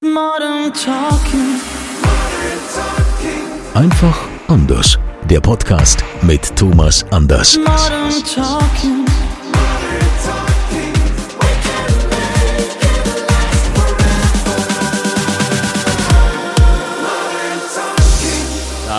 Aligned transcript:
Modern 0.00 0.72
Talking. 0.72 1.60
Einfach 3.74 4.16
anders. 4.46 4.96
Der 5.28 5.40
Podcast 5.40 6.04
mit 6.22 6.54
Thomas 6.54 7.04
Anders. 7.10 7.58
Modern 7.58 8.12
Talking. 8.22 9.07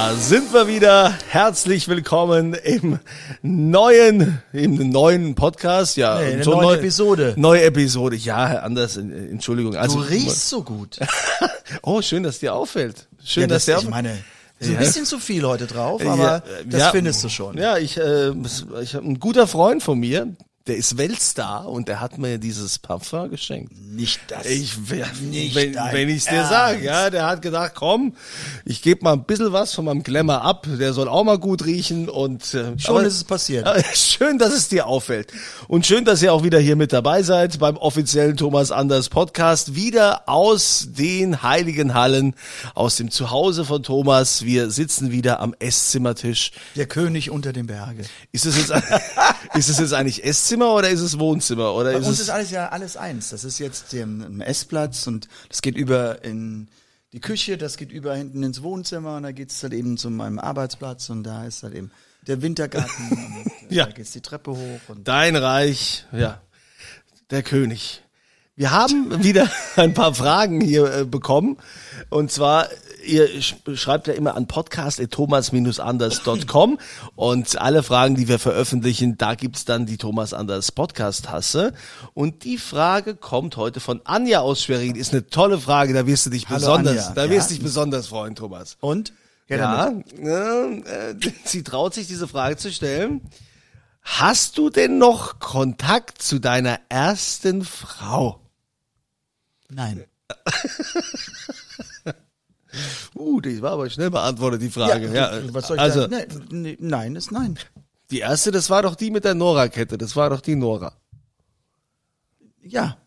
Da 0.01 0.15
sind 0.15 0.53
wir 0.53 0.65
wieder. 0.69 1.13
Herzlich 1.27 1.89
willkommen 1.89 2.53
im 2.53 2.99
neuen, 3.41 4.41
im 4.53 4.89
neuen 4.91 5.35
Podcast. 5.35 5.97
Ja, 5.97 6.19
Nee, 6.21 6.35
eine 6.35 6.43
so 6.45 6.51
neue 6.51 6.61
neu- 6.67 6.73
Episode. 6.75 7.33
Neue 7.35 7.63
Episode. 7.63 8.15
Ja, 8.15 8.59
Anders, 8.59 8.95
Entschuldigung. 8.95 9.73
Du 9.73 9.79
Also, 9.79 9.99
riechst 9.99 10.47
so 10.47 10.63
gut. 10.63 10.97
Oh, 11.81 12.01
schön, 12.01 12.23
dass 12.23 12.39
dir 12.39 12.55
auffällt. 12.55 13.07
Schön, 13.25 13.41
Ja, 13.41 13.47
dass 13.47 13.65
das, 13.65 13.81
dir 13.81 13.83
ich 13.83 13.89
meine, 13.89 14.17
so 14.61 14.71
Ja. 14.71 14.77
ein 14.77 14.85
bisschen 14.85 15.03
zu 15.03 15.19
viel 15.19 15.43
heute 15.45 15.67
drauf, 15.67 16.01
Ja, 16.01 16.13
aber 16.13 16.35
äh, 16.37 16.65
das 16.65 16.79
ja, 16.79 16.91
findest 16.91 17.21
du 17.25 17.27
schon. 17.29 17.57
Ja, 17.57 17.77
ich, 17.77 17.97
äh, 17.97 18.29
ich 18.81 18.95
habe 18.95 19.05
ein 19.05 19.19
guter 19.19 19.47
Freund 19.47 19.83
von 19.83 19.99
mir, 19.99 20.33
der 20.67 20.77
ist 20.77 20.97
Weltstar 20.99 21.67
und 21.67 21.87
der 21.87 21.99
hat 21.99 22.19
mir 22.19 22.37
dieses 22.37 22.77
Parfum 22.77 23.31
geschenkt. 23.31 23.71
Nicht 23.91 24.19
das. 24.27 24.45
Ich, 24.45 24.73
wer- 24.89 25.07
Nicht 25.21 25.55
wenn, 25.55 25.73
wenn 25.73 26.09
ich's 26.09 26.25
dir 26.25 26.45
sage, 26.45 26.83
ja, 26.85 27.09
der 27.09 27.25
hat 27.25 27.41
gedacht, 27.41 27.71
komm, 27.73 28.13
ich 28.65 28.83
gebe 28.83 29.03
mal 29.03 29.13
ein 29.13 29.23
bisschen 29.23 29.51
was 29.51 29.73
von 29.73 29.85
meinem 29.85 30.03
Glamour 30.03 30.43
ab, 30.43 30.67
der 30.79 30.93
soll 30.93 31.07
auch 31.07 31.23
mal 31.23 31.39
gut 31.39 31.65
riechen 31.65 32.07
und 32.07 32.53
äh, 32.53 32.77
Schon 32.77 32.97
aber- 32.97 33.03
ist 33.07 33.15
es 33.15 33.23
passiert. 33.23 33.65
aber 33.65 33.83
Schön, 33.95 34.37
dass 34.37 34.53
es 34.53 34.67
dir 34.67 34.85
auffällt. 34.85 35.31
Und 35.67 35.87
schön, 35.87 36.05
dass 36.05 36.21
ihr 36.21 36.31
auch 36.33 36.43
wieder 36.43 36.59
hier 36.59 36.75
mit 36.75 36.93
dabei 36.93 37.23
seid 37.23 37.57
beim 37.57 37.75
offiziellen 37.77 38.37
Thomas 38.37 38.69
Anders 38.71 39.09
Podcast. 39.09 39.73
Wieder 39.73 40.29
aus 40.29 40.89
den 40.91 41.41
heiligen 41.41 41.95
Hallen, 41.95 42.35
aus 42.75 42.95
dem 42.97 43.09
Zuhause 43.09 43.65
von 43.65 43.81
Thomas. 43.81 44.43
Wir 44.45 44.69
sitzen 44.69 45.11
wieder 45.11 45.39
am 45.39 45.55
Esszimmertisch. 45.57 46.51
Der 46.75 46.85
König 46.85 47.31
unter 47.31 47.53
dem 47.53 47.65
Berge. 47.65 48.03
Ist 48.31 48.45
es 48.45 48.55
jetzt, 48.57 48.71
ist 49.55 49.69
es 49.69 49.79
jetzt 49.79 49.93
eigentlich 49.93 50.23
Esszimmer 50.23 50.48
oder 50.57 50.89
ist 50.89 51.01
es 51.01 51.17
Wohnzimmer? 51.19 51.73
Oder 51.73 51.93
Bei 51.93 51.99
ist 51.99 52.07
uns 52.07 52.15
es, 52.17 52.21
ist 52.23 52.29
alles 52.29 52.51
ja 52.51 52.69
alles 52.69 52.97
eins. 52.97 53.29
Das 53.29 53.43
ist 53.43 53.59
jetzt 53.59 53.93
der 53.93 54.05
ein 54.05 54.41
Essplatz 54.41 55.07
und 55.07 55.27
das 55.49 55.61
geht 55.61 55.75
über 55.75 56.23
in 56.23 56.67
die 57.13 57.19
Küche, 57.21 57.57
das 57.57 57.77
geht 57.77 57.91
über 57.91 58.15
hinten 58.15 58.43
ins 58.43 58.61
Wohnzimmer 58.61 59.17
und 59.17 59.23
da 59.23 59.31
geht's 59.31 59.61
halt 59.63 59.73
eben 59.73 59.97
zu 59.97 60.09
meinem 60.09 60.39
Arbeitsplatz 60.39 61.09
und 61.09 61.23
da 61.23 61.45
ist 61.45 61.63
halt 61.63 61.73
eben 61.73 61.91
der 62.27 62.41
Wintergarten 62.41 63.11
und 63.63 63.71
Ja. 63.71 63.85
da 63.85 63.91
geht's 63.91 64.11
die 64.11 64.21
Treppe 64.21 64.51
hoch 64.51 64.79
und 64.89 65.07
dein 65.07 65.35
Reich, 65.35 66.05
ja, 66.11 66.41
der 67.31 67.43
König. 67.43 68.03
Wir 68.59 68.71
haben 68.71 69.23
wieder 69.23 69.49
ein 69.77 69.93
paar 69.93 70.13
Fragen 70.13 70.59
hier 70.59 70.93
äh, 70.93 71.05
bekommen. 71.05 71.55
Und 72.09 72.29
zwar, 72.29 72.67
ihr 73.05 73.29
sch- 73.39 73.77
schreibt 73.77 74.07
ja 74.07 74.13
immer 74.13 74.35
an 74.35 74.47
podcast.thomas-anders.com 74.47 76.77
und 77.15 77.61
alle 77.61 77.83
Fragen, 77.83 78.15
die 78.15 78.27
wir 78.27 78.37
veröffentlichen, 78.37 79.17
da 79.17 79.35
gibt's 79.35 79.63
dann 79.63 79.85
die 79.85 79.95
Thomas 79.95 80.33
Anders 80.33 80.73
Podcast-Tasse. 80.73 81.71
Und 82.13 82.43
die 82.43 82.57
Frage 82.57 83.15
kommt 83.15 83.55
heute 83.55 83.79
von 83.79 84.01
Anja 84.03 84.41
aus 84.41 84.61
Schwerin. 84.63 84.95
Ist 84.95 85.13
eine 85.13 85.25
tolle 85.27 85.57
Frage, 85.57 85.93
da 85.93 86.05
wirst 86.05 86.25
du 86.25 86.29
dich 86.29 86.49
Hallo, 86.49 86.59
besonders, 86.59 87.07
Anja. 87.07 87.11
da 87.15 87.23
Ja? 87.25 87.29
wirst 87.31 87.51
du 87.51 87.53
dich 87.53 87.63
besonders 87.63 88.07
freuen, 88.07 88.35
Thomas. 88.35 88.75
und 88.81 89.13
Ja, 89.47 89.85
damit. 89.85 90.11
äh, 90.19 91.11
äh, 91.11 91.15
sie 91.45 91.63
traut 91.63 91.93
sich 91.93 92.07
diese 92.07 92.27
Frage 92.27 92.57
zu 92.57 92.73
stellen. 92.73 93.21
Hast 94.01 94.57
du 94.57 94.69
denn 94.69 94.97
noch 94.97 95.39
Kontakt 95.39 96.21
zu 96.21 96.39
deiner 96.39 96.77
ersten 96.89 97.63
Frau? 97.63 98.41
Nein. 99.69 100.05
Uh, 103.15 103.41
die 103.41 103.61
war 103.61 103.71
aber 103.71 103.89
schnell 103.89 104.11
beantwortet, 104.11 104.61
die 104.61 104.69
Frage. 104.69 105.11
Ja, 105.13 105.31
was 105.53 105.67
soll 105.67 105.77
ich 105.77 105.81
also, 105.81 106.01
sagen? 106.01 106.47
Nee, 106.51 106.77
nein 106.79 107.15
ist 107.15 107.31
nein. 107.31 107.57
die 108.11 108.19
erste, 108.19 108.51
das 108.51 108.69
war 108.69 108.83
doch 108.83 108.95
die 108.95 109.09
mit 109.09 109.23
der 109.23 109.33
Nora-Kette. 109.33 109.97
Das 109.97 110.15
war 110.15 110.29
doch 110.29 110.41
die 110.41 110.55
Nora. 110.55 110.93
Ja. 112.61 112.97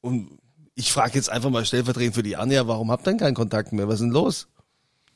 Und 0.00 0.38
ich 0.74 0.92
frage 0.92 1.14
jetzt 1.14 1.28
einfach 1.28 1.50
mal 1.50 1.66
stellvertretend 1.66 2.14
für 2.14 2.22
die 2.22 2.36
Anja, 2.36 2.66
warum 2.66 2.90
habt 2.90 3.06
ihr 3.06 3.10
denn 3.10 3.18
keinen 3.18 3.34
Kontakt 3.34 3.72
mehr? 3.72 3.86
Was 3.86 3.96
ist 3.96 4.00
denn 4.00 4.10
los? 4.10 4.48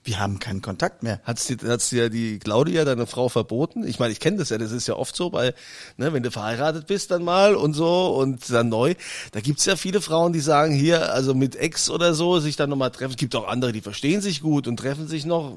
Wir 0.05 0.21
haben 0.21 0.39
keinen 0.39 0.61
Kontakt 0.61 1.03
mehr. 1.03 1.21
Hat's 1.25 1.47
dir, 1.47 1.57
hat's 1.67 1.89
dir 1.89 2.11
die 2.11 2.39
Claudia, 2.39 2.85
deine 2.85 3.07
Frau, 3.07 3.31
verboten? 3.31 3.87
Ich 3.87 3.99
meine, 3.99 4.13
ich 4.13 4.21
kenne 4.21 4.37
das 4.37 4.51
ja, 4.51 4.59
das 4.59 4.71
ist 4.71 4.87
ja 4.87 4.95
oft 4.95 5.17
so, 5.17 5.33
weil, 5.33 5.55
ne, 5.97 6.13
wenn 6.13 6.23
du 6.23 6.31
verheiratet 6.31 6.87
bist 6.87 7.11
dann 7.11 7.25
mal 7.25 7.55
und 7.55 7.73
so 7.73 8.15
und 8.15 8.51
dann 8.51 8.69
neu, 8.69 8.95
da 9.33 9.41
gibt's 9.41 9.65
ja 9.65 9.77
viele 9.77 10.03
Frauen, 10.03 10.35
die 10.35 10.41
sagen 10.41 10.75
hier, 10.75 11.13
also 11.13 11.35
mit 11.35 11.57
Ex 11.57 11.89
oder 11.89 12.13
so, 12.13 12.39
sich 12.39 12.57
dann 12.57 12.69
nochmal 12.69 12.91
treffen. 12.91 13.13
Es 13.13 13.17
gibt 13.17 13.35
auch 13.35 13.49
andere, 13.49 13.73
die 13.73 13.81
verstehen 13.81 14.21
sich 14.21 14.43
gut 14.43 14.69
und 14.69 14.77
treffen 14.77 15.09
sich 15.09 15.25
noch. 15.25 15.57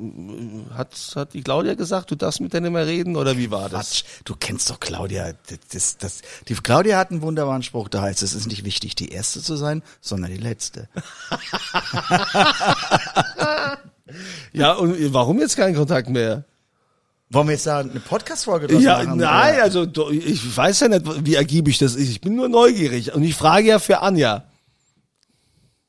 Hat, 0.73 0.95
hat 1.15 1.33
die 1.33 1.41
Claudia 1.41 1.73
gesagt, 1.73 2.11
du 2.11 2.15
darfst 2.15 2.39
mit 2.39 2.53
der 2.53 2.61
nicht 2.61 2.71
mehr 2.71 2.87
reden 2.87 3.17
oder 3.17 3.37
wie 3.37 3.51
war 3.51 3.67
das? 3.67 3.89
Quatsch. 3.89 4.03
Du 4.23 4.35
kennst 4.35 4.69
doch 4.69 4.79
Claudia. 4.79 5.33
Das, 5.47 5.59
das, 5.71 5.97
das, 5.97 6.21
die 6.47 6.55
Claudia 6.55 6.97
hat 6.97 7.11
einen 7.11 7.21
wunderbaren 7.21 7.63
Spruch, 7.63 7.89
da 7.89 8.01
heißt 8.01 8.23
es, 8.23 8.31
es 8.31 8.41
ist 8.41 8.47
nicht 8.47 8.63
wichtig, 8.63 8.95
die 8.95 9.09
erste 9.09 9.41
zu 9.41 9.57
sein, 9.57 9.83
sondern 9.99 10.31
die 10.31 10.37
letzte. 10.37 10.87
Ja, 14.53 14.73
und 14.73 15.13
warum 15.13 15.39
jetzt 15.39 15.55
keinen 15.57 15.75
Kontakt 15.75 16.09
mehr? 16.09 16.45
Wollen 17.29 17.47
wir 17.47 17.53
jetzt 17.53 17.67
da 17.67 17.79
eine 17.79 17.99
Podcast-Folge 17.99 18.67
draus 18.67 18.81
Ja, 18.81 19.03
machen? 19.03 19.17
nein, 19.19 19.55
oder? 19.55 19.63
also 19.63 20.11
ich 20.11 20.55
weiß 20.57 20.79
ja 20.81 20.87
nicht, 20.87 21.25
wie 21.25 21.35
ergiebig 21.35 21.77
das 21.77 21.95
ist. 21.95 22.09
Ich 22.09 22.21
bin 22.21 22.35
nur 22.35 22.47
neugierig 22.47 23.13
und 23.13 23.23
ich 23.23 23.35
frage 23.35 23.67
ja 23.67 23.79
für 23.79 23.99
Anja. 24.01 24.45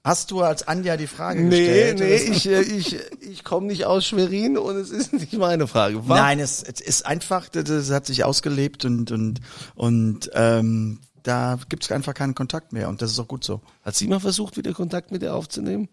Hast 0.05 0.31
du 0.31 0.41
als 0.41 0.67
Anja 0.67 0.97
die 0.97 1.07
Frage 1.07 1.43
Nee, 1.43 1.59
gestellt? 1.59 1.99
nee, 1.99 2.05
oder? 2.07 2.33
ich, 2.37 2.49
äh, 2.49 2.61
ich, 2.63 2.97
ich 3.21 3.45
komme 3.45 3.67
nicht 3.67 3.85
aus 3.85 4.07
Schwerin 4.07 4.57
und 4.57 4.77
es 4.77 4.91
ist 4.91 5.13
nicht 5.13 5.35
meine 5.35 5.67
Frage. 5.67 6.09
Wa- 6.09 6.17
Nein, 6.17 6.39
es, 6.41 6.63
es 6.63 6.81
ist 6.81 7.05
einfach, 7.05 7.49
das, 7.49 7.65
das 7.65 7.91
hat 7.91 8.07
sich 8.07 8.25
ausgelebt 8.25 8.85
und, 8.85 9.11
und, 9.13 9.41
und 9.75 10.31
ähm, 10.35 11.01
da 11.25 11.59
gibt 11.69 11.85
es 11.85 11.93
einfach 11.93 12.15
keinen 12.15 12.35
Kontakt 12.35 12.73
mehr 12.73 12.89
und 12.89 13.03
das 13.03 13.11
ist 13.11 13.19
auch 13.19 13.29
gut 13.29 13.45
so. 13.45 13.61
Hat 13.83 13.97
sie 13.97 14.07
mal 14.09 14.21
versucht, 14.21 14.57
wieder 14.57 14.73
Kontakt 14.73 15.11
mit 15.13 15.21
dir 15.21 15.35
aufzunehmen? 15.35 15.89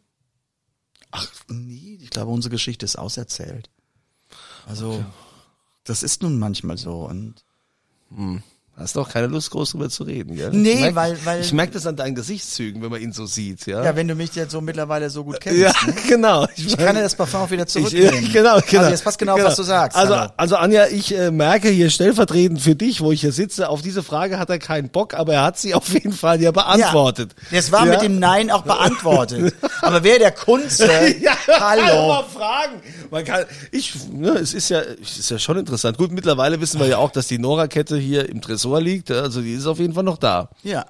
Ach, 1.18 1.32
nee, 1.48 1.98
ich 2.02 2.10
glaube, 2.10 2.32
unsere 2.32 2.52
Geschichte 2.52 2.86
ist 2.86 2.98
auserzählt. 2.98 3.70
Also, 4.66 5.06
das 5.86 6.04
ist 6.04 6.22
nun 6.22 6.38
manchmal 6.40 6.78
so 6.78 7.06
und 7.08 7.46
Hast 8.78 8.98
doch 8.98 9.08
keine 9.10 9.28
Lust, 9.28 9.52
groß 9.52 9.72
drüber 9.72 9.90
zu 9.90 10.04
reden, 10.04 10.36
gell? 10.36 10.50
Nee, 10.52 10.72
ich 10.74 10.80
merk, 10.82 10.96
weil- 10.96 11.18
weil- 11.24 11.40
Ich 11.42 11.54
merke 11.54 11.72
das 11.72 11.88
an 11.88 11.96
deinen 11.96 12.14
Gesichtszügen, 12.14 12.82
wenn 12.82 12.90
man 12.92 13.02
ihn 13.02 13.14
so 13.14 13.26
sieht, 13.26 13.66
ja? 13.68 13.82
ja, 13.82 13.96
wenn 13.96 14.06
du 14.06 14.16
mich 14.16 14.36
jetzt 14.36 14.52
so 14.52 14.60
mittlerweile 14.60 15.10
so 15.10 15.24
gut 15.24 15.40
kennst. 15.40 15.60
ja, 15.60 15.72
ne? 15.88 15.94
genau. 16.10 16.46
Ich 16.58 16.76
kann 16.76 16.94
ja 16.94 17.02
das 17.02 17.16
Parfum 17.16 17.40
auch 17.42 17.52
wieder 17.52 17.64
Ich, 17.64 17.70
zurücknehmen. 17.70 18.26
äh, 18.26 18.34
genau, 18.34 18.60
genau. 18.70 18.80
Also 18.82 18.92
jetzt 18.92 19.04
passt 19.06 19.18
genau, 19.18 19.36
auf, 19.36 19.44
was 19.46 19.56
du 19.56 19.64
sagst. 19.64 19.98
Also, 19.98 20.18
Hallo. 20.18 20.32
also 20.36 20.58
Anja, 20.58 20.88
ich 20.88 21.16
äh, 21.18 21.32
merke 21.32 21.70
hier 21.70 21.90
stellvertretend 21.90 22.62
für 22.62 22.76
dich, 22.76 23.00
wo 23.00 23.14
ich 23.14 23.22
hier 23.22 23.32
sitze, 23.32 23.70
auf 23.70 23.82
diese 23.82 24.04
Frage 24.04 24.40
hat 24.40 24.50
er 24.50 24.60
keinen 24.60 24.90
Bock, 24.90 25.14
aber 25.14 25.36
er 25.36 25.44
hat 25.44 25.58
sie 25.58 25.74
auf 25.74 25.88
jeden 25.94 26.12
Fall 26.12 26.42
ja 26.42 26.52
beantwortet. 26.52 27.34
Ja, 27.52 27.58
das 27.60 27.72
war 27.72 27.86
ja? 27.86 27.94
mit 27.94 28.02
dem 28.02 28.20
Nein 28.20 28.52
auch 28.52 28.64
beantwortet. 28.64 29.56
Aber 29.84 30.04
wer 30.04 30.20
der 30.20 30.32
Kunze, 30.32 30.86
ja, 31.22 31.32
hallo. 31.48 32.08
Mal 32.10 32.24
fragen. 32.26 32.74
Man 33.10 33.24
kann, 33.24 33.46
ich, 33.72 33.94
ne, 34.12 34.32
es 34.32 34.54
ist 34.54 34.68
ja, 34.68 34.82
es 34.82 35.18
ist 35.18 35.32
ja 35.32 35.40
schon 35.40 35.58
interessant. 35.58 35.98
Gut, 35.98 36.12
mittlerweile 36.12 36.60
wissen 36.60 36.78
wir 36.82 36.88
ja 36.88 36.98
auch, 36.98 37.12
dass 37.12 37.28
die 37.28 37.40
Nora-Kette 37.40 37.96
hier 37.98 38.28
im 38.28 38.42
Tresor 38.42 38.65
liegt. 38.82 39.10
ja, 39.10 39.22
Also 39.22 39.42
die 39.42 39.54
ist 39.54 39.66
auf 39.68 39.80
jeden 39.80 39.94
Fall 39.94 40.04
noch 40.04 40.18
da. 40.18 40.50
Ja. 40.64 40.86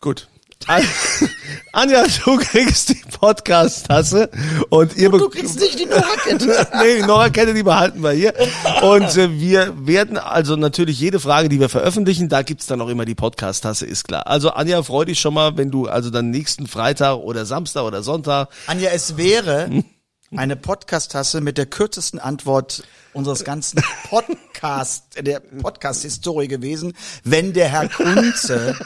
Gut. 0.00 0.28
An- 0.66 0.82
Anja, 1.72 2.04
du 2.24 2.36
kriegst 2.38 2.88
die 2.90 3.00
Podcast-Tasse 3.18 4.28
und 4.70 4.96
ihr 4.96 5.08
Du 5.08 5.28
kriegst 5.28 5.58
nicht 5.60 5.78
die 5.78 5.86
Nora-Kette. 5.86 6.66
nee, 6.82 6.96
die 7.00 7.02
Nora-Kette, 7.06 7.54
die 7.54 7.62
behalten 7.62 8.02
wir 8.02 8.10
hier. 8.10 8.34
Und 8.82 9.16
äh, 9.16 9.40
wir 9.40 9.72
werden 9.86 10.18
also 10.18 10.56
natürlich 10.56 10.98
jede 11.00 11.20
Frage, 11.20 11.48
die 11.48 11.60
wir 11.60 11.68
veröffentlichen, 11.68 12.28
da 12.28 12.42
gibt's 12.42 12.66
dann 12.66 12.80
auch 12.80 12.88
immer 12.88 13.04
die 13.04 13.14
Podcast-Tasse, 13.14 13.86
ist 13.86 14.04
klar. 14.08 14.26
Also 14.26 14.50
Anja, 14.50 14.82
freu 14.82 15.04
dich 15.04 15.20
schon 15.20 15.34
mal, 15.34 15.56
wenn 15.56 15.70
du 15.70 15.86
also 15.86 16.10
dann 16.10 16.30
nächsten 16.30 16.66
Freitag 16.66 17.16
oder 17.18 17.46
Samstag 17.46 17.84
oder 17.84 18.02
Sonntag 18.02 18.48
Anja, 18.66 18.90
es 18.92 19.16
wäre, 19.16 19.70
eine 20.36 20.56
Podcast-Tasse 20.56 21.40
mit 21.40 21.58
der 21.58 21.66
kürzesten 21.66 22.18
Antwort 22.18 22.82
unseres 23.14 23.44
ganzen 23.44 23.82
Podcast, 24.10 25.04
der 25.20 25.40
Podcast-Historie 25.40 26.46
gewesen, 26.46 26.92
wenn 27.24 27.52
der 27.52 27.68
Herr 27.68 27.88
Kunze 27.88 28.76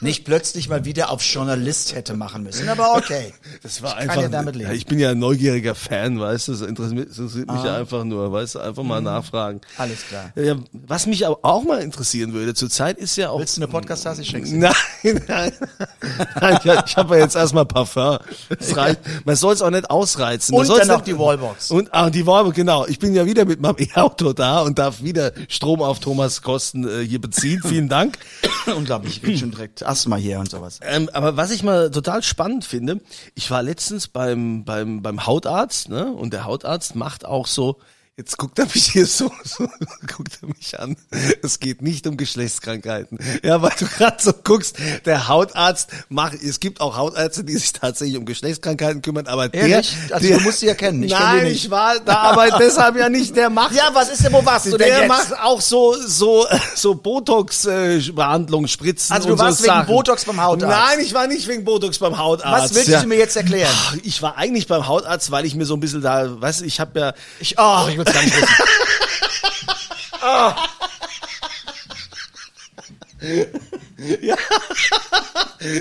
nicht 0.00 0.24
plötzlich 0.24 0.68
mal 0.68 0.84
wieder 0.84 1.10
auf 1.10 1.22
Journalist 1.22 1.94
hätte 1.94 2.14
machen 2.14 2.42
müssen. 2.42 2.68
Aber 2.68 2.94
okay. 2.96 3.34
Das 3.62 3.82
war 3.82 3.90
ich 3.90 3.96
einfach. 3.96 4.14
Kann 4.14 4.22
ja 4.22 4.28
damit 4.28 4.56
leben. 4.56 4.72
Ich 4.72 4.86
bin 4.86 4.98
ja 4.98 5.10
ein 5.10 5.18
neugieriger 5.18 5.74
Fan, 5.74 6.20
weißt 6.20 6.48
du, 6.48 6.52
das 6.52 6.60
interessiert, 6.62 7.50
mich 7.50 7.64
ja 7.64 7.76
einfach 7.76 8.04
nur, 8.04 8.32
weißt 8.32 8.54
du, 8.54 8.58
einfach 8.60 8.82
mal 8.82 9.00
nachfragen. 9.00 9.60
Ah. 9.76 9.84
Mhm. 9.84 9.92
Alles 9.92 10.06
klar. 10.06 10.32
Ja, 10.36 10.56
was 10.72 11.06
mich 11.06 11.26
aber 11.26 11.38
auch 11.42 11.64
mal 11.64 11.82
interessieren 11.82 12.32
würde, 12.32 12.54
zurzeit 12.54 12.98
ist 12.98 13.16
ja 13.16 13.30
auch. 13.30 13.40
Willst 13.40 13.56
du 13.56 13.62
eine 13.62 13.68
Podcast-Tasse? 13.68 14.22
Ich 14.22 14.28
schenk's 14.28 14.50
dir. 14.50 14.58
Nein, 14.58 14.74
nein. 15.28 15.52
nein 16.40 16.58
ich, 16.64 16.72
ich 16.86 16.96
habe 16.96 17.16
ja 17.16 17.24
jetzt 17.24 17.36
erstmal 17.36 17.66
Parfum. 17.66 18.18
Das 18.48 18.76
reicht. 18.76 19.00
Man 19.24 19.36
soll 19.36 19.54
es 19.54 19.62
auch 19.62 19.70
nicht 19.70 19.90
ausreizen. 19.90 20.54
Man 20.54 20.60
Und 20.60 20.66
noch 20.92 21.06
nicht- 21.06 21.16
die 21.16 21.18
Wallbox. 21.18 21.70
Und 21.70 21.88
ah, 21.92 22.10
die 22.10 22.26
Wallbox, 22.26 22.54
genau. 22.56 22.86
Ich 22.86 22.98
bin 22.98 23.14
ja 23.14 23.26
wieder 23.26 23.44
mit 23.44 23.60
meinem 23.60 23.76
E-Auto 23.78 24.32
da 24.32 24.60
und 24.62 24.78
darf 24.78 25.02
wieder 25.02 25.32
Strom 25.48 25.82
auf 25.82 26.00
Thomas 26.00 26.42
Kosten 26.42 26.86
äh, 26.88 27.04
hier 27.06 27.20
beziehen. 27.20 27.60
Vielen 27.66 27.88
Dank. 27.88 28.18
Unglaublich, 28.76 29.16
ich 29.16 29.22
krieg 29.22 29.38
schon 29.38 29.50
direkt 29.50 29.84
Asthma 29.84 30.16
hier 30.16 30.38
und 30.38 30.50
sowas. 30.50 30.78
Ähm, 30.82 31.10
aber 31.12 31.36
was 31.36 31.50
ich 31.50 31.62
mal 31.62 31.90
total 31.90 32.22
spannend 32.22 32.64
finde, 32.64 33.00
ich 33.34 33.50
war 33.50 33.62
letztens 33.62 34.08
beim, 34.08 34.64
beim, 34.64 35.02
beim 35.02 35.26
Hautarzt, 35.26 35.88
ne? 35.88 36.12
Und 36.12 36.32
der 36.32 36.44
Hautarzt 36.44 36.94
macht 36.94 37.24
auch 37.24 37.46
so, 37.46 37.78
jetzt 38.18 38.36
guckt 38.36 38.58
er 38.58 38.66
mich 38.66 38.92
hier 38.92 39.06
so, 39.06 39.32
so 39.44 39.66
guckt 40.14 40.38
er 40.42 40.48
mich 40.48 40.78
an. 40.78 40.96
Es 41.42 41.60
geht 41.60 41.80
nicht 41.80 42.06
um 42.06 42.18
Geschlechtskrankheiten. 42.18 43.18
Ja, 43.42 43.62
weil 43.62 43.72
du 43.78 43.86
gerade 43.86 44.22
so 44.22 44.32
guckst, 44.32 44.76
der 45.06 45.28
Hautarzt 45.28 45.88
macht, 46.10 46.34
es 46.34 46.60
gibt 46.60 46.82
auch 46.82 46.96
Hautärzte, 46.96 47.42
die 47.42 47.56
sich 47.56 47.72
tatsächlich 47.72 48.18
um 48.18 48.26
Geschlechtskrankheiten 48.26 49.00
kümmern, 49.00 49.26
aber 49.26 49.48
der, 49.48 49.62
Ehrlich? 49.62 49.96
Also 50.10 50.28
der 50.28 50.38
du 50.38 50.44
musst 50.44 50.60
sie 50.60 50.66
ja 50.66 50.74
kennen. 50.74 51.02
Ich 51.02 51.12
kenn 51.12 51.20
nein, 51.20 51.44
nicht. 51.44 51.64
ich 51.64 51.70
war 51.70 52.00
da, 52.00 52.16
aber 52.18 52.50
deshalb 52.58 52.96
ja 52.96 53.08
nicht, 53.08 53.34
der 53.34 53.48
macht 53.48 53.74
Ja, 53.74 53.90
was 53.94 54.10
ist 54.10 54.22
denn, 54.22 54.32
wo 54.32 54.44
warst 54.44 54.66
du 54.66 54.70
denn 54.76 54.88
der 54.88 54.98
jetzt? 55.00 55.08
macht 55.08 55.38
auch 55.40 55.60
so 55.60 55.96
so 56.06 56.46
so 56.74 56.94
Botox 56.94 57.64
äh, 57.64 57.98
Behandlung, 58.12 58.66
Spritzen 58.66 59.14
Also 59.14 59.28
du 59.28 59.32
und 59.32 59.38
so 59.38 59.44
warst 59.44 59.62
wegen 59.62 59.72
Sachen. 59.72 59.86
Botox 59.86 60.24
beim 60.26 60.42
Hautarzt? 60.42 60.76
Nein, 60.76 61.00
ich 61.00 61.14
war 61.14 61.26
nicht 61.26 61.48
wegen 61.48 61.64
Botox 61.64 61.98
beim 61.98 62.18
Hautarzt. 62.18 62.64
Was 62.64 62.74
willst 62.74 62.88
ja. 62.88 63.00
du 63.00 63.08
mir 63.08 63.16
jetzt 63.16 63.36
erklären? 63.36 63.72
Ich 64.02 64.20
war 64.20 64.36
eigentlich 64.36 64.66
beim 64.66 64.86
Hautarzt, 64.86 65.30
weil 65.30 65.46
ich 65.46 65.54
mir 65.54 65.64
so 65.64 65.74
ein 65.74 65.80
bisschen 65.80 66.02
da, 66.02 66.40
weißt 66.40 66.60
du, 66.60 66.64
ich 66.66 66.78
habe 66.78 67.00
ja 67.00 67.14
Ich, 67.40 67.56
oh, 67.58 67.86
ich 67.88 68.01
will's 68.04 68.14
gar 68.14 68.22
nicht 68.22 68.36
wissen. 68.36 68.54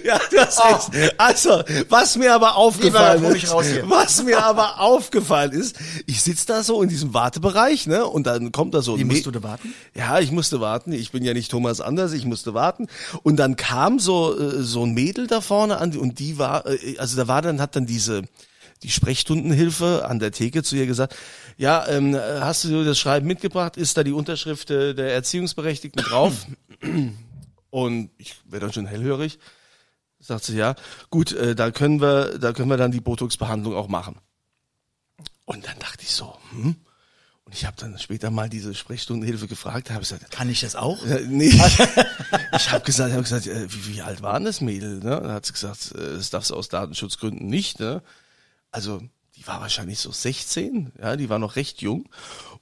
Ja, 0.03 0.19
du 0.29 0.39
hast 0.39 0.93
recht. 0.93 1.19
Also, 1.19 1.63
was 1.89 2.15
mir 2.15 2.33
aber 2.33 2.55
aufgefallen 2.55 3.23
Lieber, 3.23 3.35
ist, 3.35 3.89
was 3.89 4.23
mir 4.23 4.43
aber 4.43 4.79
aufgefallen 4.79 5.51
ist, 5.51 5.77
ich 6.05 6.21
sitz 6.21 6.45
da 6.45 6.63
so 6.63 6.83
in 6.83 6.89
diesem 6.89 7.13
Wartebereich, 7.13 7.87
ne, 7.87 8.05
und 8.05 8.27
dann 8.27 8.51
kommt 8.51 8.73
da 8.73 8.81
so 8.81 8.97
Wie 8.97 9.01
ein 9.01 9.07
musst 9.07 9.25
du 9.25 9.31
da 9.31 9.41
warten? 9.41 9.73
Ja, 9.95 10.19
ich 10.19 10.31
musste 10.31 10.61
warten. 10.61 10.91
Ich 10.91 11.11
bin 11.11 11.23
ja 11.23 11.33
nicht 11.33 11.49
Thomas 11.49 11.81
Anders, 11.81 12.13
ich 12.13 12.25
musste 12.25 12.53
warten. 12.53 12.87
Und 13.23 13.37
dann 13.37 13.55
kam 13.55 13.99
so 13.99 14.37
äh, 14.37 14.61
so 14.61 14.85
ein 14.85 14.93
Mädel 14.93 15.27
da 15.27 15.41
vorne 15.41 15.79
an 15.79 15.97
und 15.97 16.19
die 16.19 16.37
war, 16.37 16.67
äh, 16.67 16.97
also 16.97 17.17
da 17.17 17.27
war 17.27 17.41
dann 17.41 17.59
hat 17.59 17.75
dann 17.75 17.87
diese 17.87 18.23
die 18.83 18.89
Sprechstundenhilfe 18.89 20.05
an 20.07 20.19
der 20.19 20.31
Theke 20.31 20.63
zu 20.63 20.75
ihr 20.75 20.87
gesagt, 20.87 21.15
ja, 21.57 21.87
ähm, 21.87 22.15
hast 22.15 22.63
du 22.63 22.83
das 22.83 22.97
Schreiben 22.99 23.27
mitgebracht? 23.27 23.77
Ist 23.77 23.97
da 23.97 24.03
die 24.03 24.11
Unterschrift 24.11 24.71
äh, 24.71 24.93
der 24.93 25.13
Erziehungsberechtigten 25.13 26.03
drauf? 26.03 26.47
Und 27.69 28.09
ich 28.17 28.35
werde 28.45 28.65
dann 28.65 28.73
schon 28.73 28.85
hellhörig. 28.85 29.39
Sagt 30.19 30.43
sie, 30.43 30.57
ja, 30.57 30.75
gut, 31.09 31.31
äh, 31.31 31.55
da 31.55 31.71
können 31.71 32.01
wir, 32.01 32.37
da 32.37 32.53
können 32.53 32.69
wir 32.69 32.77
dann 32.77 32.91
die 32.91 33.01
Botox-Behandlung 33.01 33.75
auch 33.75 33.87
machen. 33.87 34.17
Und 35.45 35.65
dann 35.65 35.79
dachte 35.79 36.03
ich 36.03 36.11
so, 36.11 36.35
hm? 36.51 36.75
Und 37.43 37.55
ich 37.55 37.65
habe 37.65 37.75
dann 37.77 37.97
später 37.97 38.29
mal 38.29 38.49
diese 38.49 38.75
Sprechstundenhilfe 38.75 39.47
gefragt, 39.47 39.89
habe 39.89 40.01
gesagt, 40.01 40.29
Kann 40.31 40.49
ich 40.49 40.61
das 40.61 40.75
auch? 40.75 41.03
äh, 41.05 41.25
nee, 41.27 41.49
ich 42.55 42.71
habe 42.71 42.85
gesagt, 42.85 43.09
ich 43.09 43.15
hab 43.15 43.23
gesagt, 43.23 43.47
äh, 43.47 43.67
wie, 43.73 43.95
wie 43.95 44.01
alt 44.01 44.21
war 44.21 44.35
denn 44.35 44.45
das 44.45 44.61
Mädel? 44.61 44.99
Ne? 44.99 45.19
Dann 45.21 45.31
hat 45.31 45.45
sie 45.45 45.53
gesagt, 45.53 45.93
äh, 45.95 46.13
das 46.13 46.29
darfst 46.29 46.51
du 46.51 46.55
aus 46.55 46.69
Datenschutzgründen 46.69 47.47
nicht. 47.47 47.79
Ne? 47.79 48.01
Also 48.71 49.01
die 49.35 49.47
war 49.47 49.61
wahrscheinlich 49.61 49.99
so 49.99 50.11
16, 50.11 50.93
ja, 50.99 51.15
die 51.15 51.29
war 51.29 51.39
noch 51.39 51.55
recht 51.55 51.81
jung 51.81 52.09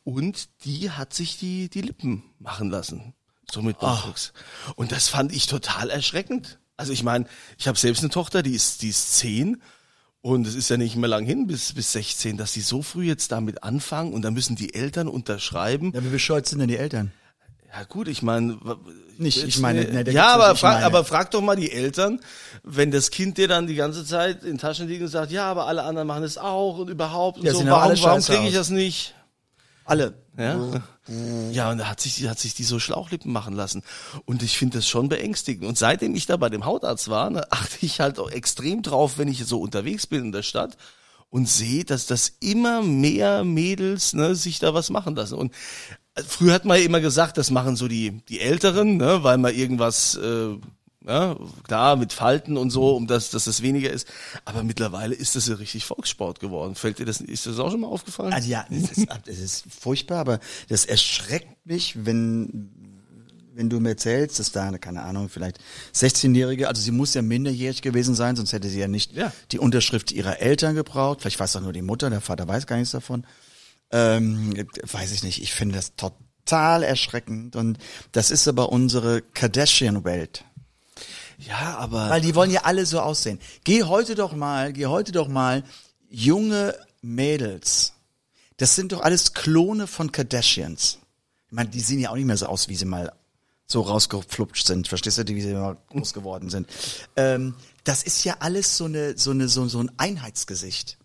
und 0.03 0.49
die 0.65 0.91
hat 0.91 1.13
sich 1.13 1.37
die 1.37 1.69
die 1.69 1.81
Lippen 1.81 2.23
machen 2.39 2.69
lassen, 2.69 3.13
so 3.51 3.61
mit 3.61 3.79
Botox. 3.79 4.33
Und 4.75 4.91
das 4.91 5.09
fand 5.09 5.33
ich 5.33 5.47
total 5.47 5.89
erschreckend. 5.89 6.59
Also 6.77 6.93
ich 6.93 7.03
meine, 7.03 7.25
ich 7.57 7.67
habe 7.67 7.77
selbst 7.77 8.01
eine 8.01 8.09
Tochter, 8.09 8.43
die 8.43 8.53
ist 8.53 8.81
die 8.81 8.89
ist 8.89 9.15
zehn 9.17 9.61
und 10.21 10.47
es 10.47 10.55
ist 10.55 10.69
ja 10.69 10.77
nicht 10.77 10.95
mehr 10.95 11.09
lang 11.09 11.25
hin 11.25 11.47
bis 11.47 11.73
bis 11.73 11.91
16, 11.91 12.37
dass 12.37 12.53
die 12.53 12.61
so 12.61 12.81
früh 12.81 13.05
jetzt 13.05 13.31
damit 13.31 13.63
anfangen 13.63 14.13
und 14.13 14.21
dann 14.21 14.33
müssen 14.33 14.55
die 14.55 14.73
Eltern 14.73 15.07
unterschreiben. 15.07 15.91
Ja, 15.93 16.03
wie 16.03 16.09
bescheuert 16.09 16.47
sind 16.47 16.59
denn 16.59 16.69
die 16.69 16.77
Eltern? 16.77 17.11
Ja 17.71 17.83
gut, 17.83 18.07
ich 18.07 18.21
meine, 18.23 18.57
Nicht, 19.17 19.43
ich 19.43 19.59
meine, 19.59 19.83
ne, 19.85 20.03
da 20.03 20.11
ja, 20.11 20.33
aber 20.33 20.55
frag, 20.55 20.75
meine. 20.75 20.85
aber 20.85 21.05
frag 21.05 21.29
doch 21.31 21.41
mal 21.41 21.55
die 21.55 21.71
Eltern, 21.71 22.19
wenn 22.63 22.89
das 22.89 23.11
Kind 23.11 23.37
dir 23.37 23.47
dann 23.47 23.67
die 23.67 23.75
ganze 23.75 24.05
Zeit 24.05 24.43
in 24.43 24.57
Taschen 24.57 24.87
liegt 24.87 25.01
und 25.03 25.09
sagt, 25.09 25.31
ja, 25.31 25.45
aber 25.49 25.67
alle 25.67 25.83
anderen 25.83 26.07
machen 26.07 26.23
es 26.23 26.37
auch 26.37 26.79
und 26.79 26.89
überhaupt 26.89 27.37
und 27.37 27.45
Ja, 27.45 27.53
so, 27.53 27.65
warum, 27.67 28.01
warum 28.01 28.21
kriege 28.23 28.47
ich 28.47 28.53
das 28.53 28.69
nicht? 28.69 29.13
Alle. 29.85 30.13
Ja, 30.37 30.81
ja 31.51 31.71
und 31.71 31.79
da 31.79 31.85
hat 31.89 31.99
sich, 31.99 32.15
die- 32.15 32.29
hat 32.29 32.39
sich 32.39 32.53
die 32.53 32.63
so 32.63 32.79
Schlauchlippen 32.79 33.31
machen 33.31 33.55
lassen. 33.55 33.83
Und 34.25 34.41
ich 34.43 34.57
finde 34.57 34.77
das 34.77 34.87
schon 34.87 35.09
beängstigend. 35.09 35.65
Und 35.67 35.77
seitdem 35.77 36.15
ich 36.15 36.27
da 36.27 36.37
bei 36.37 36.49
dem 36.49 36.65
Hautarzt 36.65 37.09
war, 37.09 37.29
ne, 37.29 37.43
achte 37.51 37.77
ich 37.85 37.99
halt 37.99 38.19
auch 38.19 38.31
extrem 38.31 38.81
drauf, 38.83 39.17
wenn 39.17 39.27
ich 39.27 39.45
so 39.45 39.59
unterwegs 39.59 40.07
bin 40.07 40.25
in 40.25 40.31
der 40.31 40.43
Stadt 40.43 40.77
und 41.29 41.47
sehe, 41.49 41.83
dass 41.85 42.05
das 42.07 42.33
immer 42.39 42.81
mehr 42.83 43.43
Mädels 43.43 44.13
ne, 44.13 44.33
sich 44.35 44.59
da 44.59 44.73
was 44.73 44.89
machen 44.89 45.15
lassen. 45.15 45.35
Und 45.35 45.53
früher 46.27 46.53
hat 46.53 46.65
man 46.65 46.77
ja 46.79 46.85
immer 46.85 47.01
gesagt, 47.01 47.37
das 47.37 47.51
machen 47.51 47.75
so 47.75 47.87
die, 47.87 48.21
die 48.29 48.39
Älteren, 48.39 48.97
ne, 48.97 49.23
weil 49.23 49.37
man 49.37 49.53
irgendwas, 49.53 50.15
äh, 50.15 50.55
ja, 51.05 51.35
klar, 51.63 51.95
mit 51.95 52.13
Falten 52.13 52.57
und 52.57 52.69
so, 52.71 52.95
um 52.95 53.07
das, 53.07 53.29
dass 53.31 53.45
das 53.45 53.61
weniger 53.61 53.89
ist. 53.89 54.07
Aber 54.45 54.63
mittlerweile 54.63 55.15
ist 55.15 55.35
das 55.35 55.47
ja 55.47 55.55
richtig 55.55 55.85
Volkssport 55.85 56.39
geworden. 56.39 56.75
Fällt 56.75 56.99
dir 56.99 57.05
das, 57.05 57.21
ist 57.21 57.45
das 57.47 57.57
auch 57.59 57.71
schon 57.71 57.79
mal 57.81 57.87
aufgefallen? 57.87 58.33
Also 58.33 58.49
ja, 58.49 58.65
es 58.69 58.91
ist, 58.97 59.07
es 59.25 59.39
ist 59.39 59.65
furchtbar, 59.79 60.19
aber 60.19 60.39
das 60.67 60.85
erschreckt 60.85 61.65
mich, 61.65 62.05
wenn 62.05 62.69
wenn 63.55 63.69
du 63.69 63.81
mir 63.81 63.89
erzählst, 63.89 64.39
dass 64.39 64.53
da, 64.53 64.77
keine 64.77 65.01
Ahnung, 65.01 65.27
vielleicht 65.27 65.59
16-Jährige, 65.93 66.69
also 66.69 66.81
sie 66.81 66.91
muss 66.91 67.13
ja 67.13 67.21
minderjährig 67.21 67.81
gewesen 67.81 68.15
sein, 68.15 68.37
sonst 68.37 68.53
hätte 68.53 68.69
sie 68.69 68.79
ja 68.79 68.87
nicht 68.87 69.13
Ja. 69.17 69.33
die 69.51 69.59
Unterschrift 69.59 70.13
ihrer 70.13 70.39
Eltern 70.39 70.75
gebraucht. 70.75 71.19
Vielleicht 71.19 71.41
weiß 71.41 71.51
doch 71.51 71.61
nur 71.61 71.73
die 71.73 71.81
Mutter, 71.81 72.09
der 72.09 72.21
Vater 72.21 72.47
weiß 72.47 72.67
gar 72.67 72.77
nichts 72.77 72.91
davon. 72.91 73.25
Ähm, 73.91 74.67
weiß 74.83 75.11
ich 75.11 75.23
nicht. 75.23 75.41
Ich 75.41 75.53
finde 75.53 75.75
das 75.75 75.95
total 75.95 76.83
erschreckend 76.83 77.55
und 77.55 77.77
das 78.11 78.31
ist 78.31 78.47
aber 78.47 78.71
unsere 78.71 79.21
Kardashian-Welt. 79.21 80.45
ja, 81.37 81.77
aber. 81.77 82.09
Weil 82.09 82.21
die 82.21 82.35
wollen 82.35 82.51
ja 82.51 82.61
alle 82.63 82.85
so 82.85 82.99
aussehen. 82.99 83.39
Geh 83.63 83.83
heute 83.83 84.15
doch 84.15 84.33
mal, 84.33 84.73
geh 84.73 84.85
heute 84.85 85.11
doch 85.11 85.27
mal 85.27 85.63
junge 86.09 86.75
Mädels. 87.01 87.93
Das 88.57 88.75
sind 88.75 88.91
doch 88.91 89.01
alles 89.01 89.33
Klone 89.33 89.87
von 89.87 90.11
Kardashians. 90.11 90.99
Ich 91.47 91.53
meine, 91.53 91.69
die 91.69 91.79
sehen 91.79 91.99
ja 91.99 92.11
auch 92.11 92.15
nicht 92.15 92.25
mehr 92.25 92.37
so 92.37 92.45
aus, 92.45 92.67
wie 92.67 92.75
sie 92.75 92.85
mal 92.85 93.11
so 93.65 93.81
rausgeflupscht 93.81 94.67
sind. 94.67 94.87
Verstehst 94.87 95.17
du, 95.17 95.27
wie 95.27 95.41
sie 95.41 95.53
mal 95.53 95.77
groß 95.89 96.13
geworden 96.13 96.49
sind? 96.49 96.67
Ähm, 97.15 97.55
das 97.83 98.03
ist 98.03 98.23
ja 98.23 98.37
alles 98.39 98.77
so 98.77 98.85
eine, 98.85 99.17
so 99.17 99.31
eine, 99.31 99.47
so, 99.47 99.67
so 99.67 99.79
ein 99.79 99.91
Einheitsgesicht. 99.97 100.98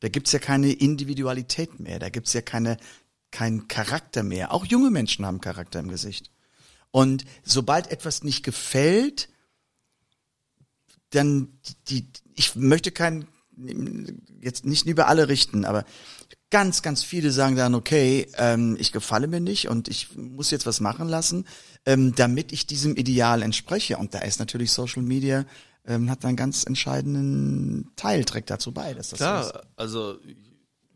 Da 0.00 0.08
gibt's 0.08 0.32
ja 0.32 0.38
keine 0.38 0.72
Individualität 0.72 1.78
mehr. 1.78 1.98
Da 1.98 2.08
gibt's 2.08 2.32
ja 2.32 2.40
keine, 2.40 2.76
keinen 3.30 3.68
Charakter 3.68 4.22
mehr. 4.22 4.52
Auch 4.52 4.64
junge 4.64 4.90
Menschen 4.90 5.24
haben 5.24 5.40
Charakter 5.40 5.80
im 5.80 5.88
Gesicht. 5.88 6.30
Und 6.90 7.24
sobald 7.44 7.90
etwas 7.90 8.24
nicht 8.24 8.42
gefällt, 8.42 9.28
dann 11.10 11.60
die, 11.88 12.08
ich 12.34 12.56
möchte 12.56 12.90
kein 12.90 13.26
jetzt 14.40 14.64
nicht 14.64 14.86
über 14.86 15.08
alle 15.08 15.28
richten, 15.28 15.64
aber 15.64 15.84
ganz, 16.50 16.82
ganz 16.82 17.02
viele 17.02 17.30
sagen 17.30 17.56
dann, 17.56 17.74
okay, 17.74 18.26
ähm, 18.36 18.76
ich 18.78 18.92
gefalle 18.92 19.26
mir 19.26 19.40
nicht 19.40 19.68
und 19.68 19.88
ich 19.88 20.16
muss 20.16 20.50
jetzt 20.50 20.66
was 20.66 20.80
machen 20.80 21.08
lassen, 21.08 21.46
ähm, 21.86 22.14
damit 22.14 22.52
ich 22.52 22.66
diesem 22.66 22.96
Ideal 22.96 23.42
entspreche. 23.42 23.98
Und 23.98 24.14
da 24.14 24.20
ist 24.20 24.40
natürlich 24.40 24.72
Social 24.72 25.02
Media 25.02 25.44
ähm, 25.86 26.10
hat 26.10 26.24
einen 26.24 26.36
ganz 26.36 26.64
entscheidenden 26.64 27.90
Teil 27.96 28.24
trägt 28.24 28.50
dazu 28.50 28.72
bei, 28.72 28.94
dass 28.94 29.10
das 29.10 29.18
so 29.18 29.24
ist. 29.24 29.50
Klar, 29.52 29.62
also 29.76 30.16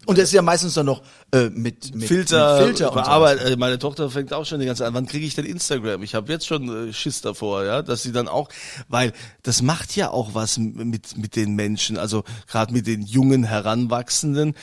Und 0.07 0.19
das 0.19 0.25
ist 0.25 0.33
ja 0.33 0.43
meistens 0.43 0.75
dann 0.75 0.87
noch 0.87 1.03
äh, 1.33 1.49
mit, 1.49 1.95
mit 1.95 2.07
Filter, 2.07 2.59
mit 2.59 2.67
Filter 2.67 2.88
und 2.88 2.95
bearbeitet. 2.95 3.41
sowas. 3.41 3.53
Äh, 3.55 3.57
Meine 3.57 3.79
Tochter 3.79 4.11
fängt 4.11 4.33
auch 4.35 4.45
schon 4.45 4.61
die 4.61 4.67
ganze 4.67 4.81
Zeit 4.81 4.88
an. 4.88 4.95
Wann 4.95 5.07
kriege 5.07 5.25
ich 5.25 5.35
denn 5.35 5.47
Instagram? 5.47 6.03
Ich 6.03 6.14
habe 6.14 6.31
jetzt 6.31 6.47
schon 6.47 6.88
äh, 6.88 6.93
Schiss 6.93 7.23
davor, 7.23 7.64
ja, 7.64 7.81
dass 7.83 8.03
sie 8.03 8.12
dann 8.12 8.29
auch, 8.29 8.49
weil 8.88 9.12
das 9.43 9.62
macht 9.62 9.97
ja 9.97 10.11
auch 10.11 10.35
was 10.35 10.59
mit 10.59 11.17
mit 11.17 11.37
den 11.37 11.55
Menschen, 11.55 11.97
also 11.97 12.25
gerade 12.47 12.73
mit 12.75 12.87
den 12.87 13.00
jungen 13.03 13.45
Heranwachsenden, 13.45 14.55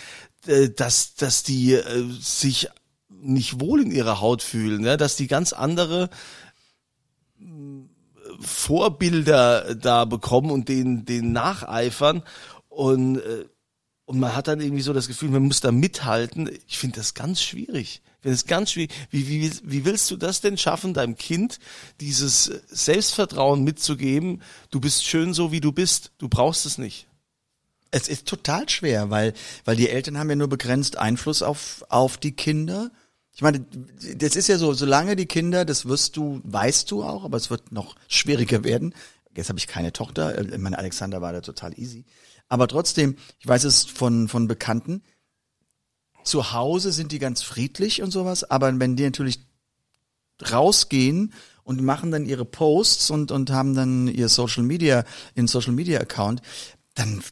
äh, 0.46 0.70
dass 0.70 1.16
dass 1.16 1.42
die 1.42 1.74
äh, 1.74 2.06
sich 2.20 2.68
nicht 3.10 3.60
wohl 3.60 3.82
in 3.82 3.92
ihrer 3.92 4.22
Haut 4.22 4.44
fühlen, 4.44 4.84
ja, 4.84 4.98
dass 4.98 5.16
die 5.16 5.28
ganz 5.28 5.54
andere 5.54 6.10
Vorbilder 8.42 9.76
da 9.76 10.06
bekommen 10.06 10.52
und 10.52 10.68
denen, 10.70 11.06
denen 11.06 11.32
nacheifern 11.32 12.24
und 12.70 13.18
äh, 13.18 13.46
und 14.12 14.20
man 14.20 14.36
hat 14.36 14.50
dann 14.50 14.60
irgendwie 14.60 14.82
so 14.82 14.92
das 14.92 15.08
Gefühl, 15.08 15.30
man 15.30 15.44
muss 15.44 15.62
da 15.62 15.72
mithalten. 15.72 16.50
Ich 16.68 16.78
finde 16.78 16.98
das 16.98 17.14
ganz 17.14 17.42
schwierig. 17.42 18.02
Finde 18.20 18.36
es 18.36 18.46
ganz 18.46 18.72
schwierig. 18.74 18.92
Wie, 19.10 19.30
wie, 19.30 19.50
wie 19.64 19.86
willst 19.86 20.12
du 20.12 20.18
das 20.18 20.42
denn 20.42 20.58
schaffen, 20.58 20.94
deinem 20.94 21.16
Kind 21.16 21.60
dieses 22.02 22.52
Selbstvertrauen 22.68 23.64
mitzugeben? 23.64 24.42
Du 24.70 24.82
bist 24.82 25.06
schön 25.06 25.34
so, 25.34 25.54
wie 25.54 25.62
du 25.62 25.72
bist. 25.72 26.12
Du 26.18 26.28
brauchst 26.28 26.66
es 26.66 26.78
nicht. 26.78 27.08
Es 27.90 28.10
ist 28.10 28.28
total 28.28 28.68
schwer, 28.68 29.10
weil, 29.12 29.34
weil 29.64 29.78
die 29.78 29.90
Eltern 29.90 30.18
haben 30.18 30.30
ja 30.30 30.36
nur 30.36 30.50
begrenzt 30.50 30.98
Einfluss 30.98 31.42
auf, 31.42 31.86
auf 31.88 32.18
die 32.18 32.34
Kinder. 32.34 32.92
Ich 33.42 33.44
meine, 33.44 33.66
das 34.18 34.36
ist 34.36 34.50
ja 34.50 34.60
so, 34.60 34.72
solange 34.72 35.16
die 35.16 35.26
Kinder, 35.26 35.66
das 35.66 35.88
wirst 35.88 36.16
du, 36.16 36.42
weißt 36.44 36.92
du 36.92 37.04
auch, 37.04 37.24
aber 37.24 37.38
es 37.38 37.50
wird 37.50 37.72
noch 37.72 37.96
schwieriger 38.08 38.64
werden. 38.64 38.94
Jetzt 39.36 39.50
habe 39.50 39.58
ich 39.58 39.66
keine 39.66 39.92
Tochter, 39.92 40.38
äh, 40.38 40.60
meine 40.60 40.78
Alexander 40.78 41.24
war 41.24 41.34
da 41.34 41.42
total 41.42 41.74
easy. 41.80 42.06
Aber 42.50 42.68
trotzdem, 42.68 43.16
ich 43.40 43.48
weiß 43.48 43.64
es 43.64 43.86
von, 43.86 44.28
von 44.28 44.48
Bekannten, 44.48 45.02
zu 46.24 46.54
Hause 46.54 46.92
sind 46.92 47.12
die 47.12 47.18
ganz 47.18 47.42
friedlich 47.42 48.04
und 48.04 48.12
sowas, 48.12 48.44
aber 48.44 48.80
wenn 48.80 48.96
die 48.96 49.06
natürlich 49.06 49.40
rausgehen 50.52 51.34
und 51.64 51.82
machen 51.82 52.12
dann 52.12 52.28
ihre 52.28 52.46
Posts 52.46 53.10
und, 53.10 53.32
und 53.32 53.50
haben 53.50 53.74
dann 53.74 54.08
ihr 54.08 54.30
Social 54.30 54.62
Media, 54.62 55.04
in 55.34 55.48
Social 55.48 55.74
Media 55.74 56.00
Account, 56.00 56.44
dann 56.94 57.24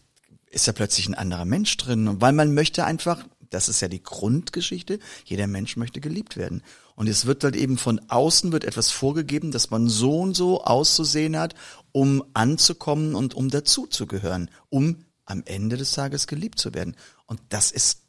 ist 0.50 0.68
da 0.68 0.72
plötzlich 0.72 1.08
ein 1.08 1.14
anderer 1.14 1.46
Mensch 1.46 1.78
drin. 1.78 2.20
Weil 2.20 2.34
man 2.34 2.56
möchte 2.56 2.84
einfach, 2.84 3.26
das 3.50 3.70
ist 3.70 3.82
ja 3.82 3.88
die 3.88 4.04
Grundgeschichte, 4.04 5.00
jeder 5.26 5.48
Mensch 5.48 5.78
möchte 5.78 6.02
geliebt 6.02 6.38
werden. 6.38 6.62
Und 6.96 7.08
es 7.08 7.26
wird 7.26 7.44
halt 7.44 7.56
eben 7.56 7.78
von 7.78 8.00
außen 8.10 8.52
wird 8.52 8.64
etwas 8.64 8.92
vorgegeben, 8.92 9.52
dass 9.52 9.70
man 9.70 9.88
so 9.88 10.20
und 10.20 10.36
so 10.36 10.64
auszusehen 10.64 11.38
hat, 11.38 11.56
um 11.92 12.24
anzukommen 12.34 13.16
und 13.16 13.34
um 13.34 13.50
dazuzugehören, 13.50 14.50
um 14.70 15.06
am 15.26 15.44
Ende 15.46 15.78
des 15.78 15.92
Tages 15.94 16.28
geliebt 16.28 16.60
zu 16.60 16.74
werden. 16.74 16.96
Und 17.26 17.40
das 17.50 17.72
ist 17.72 18.02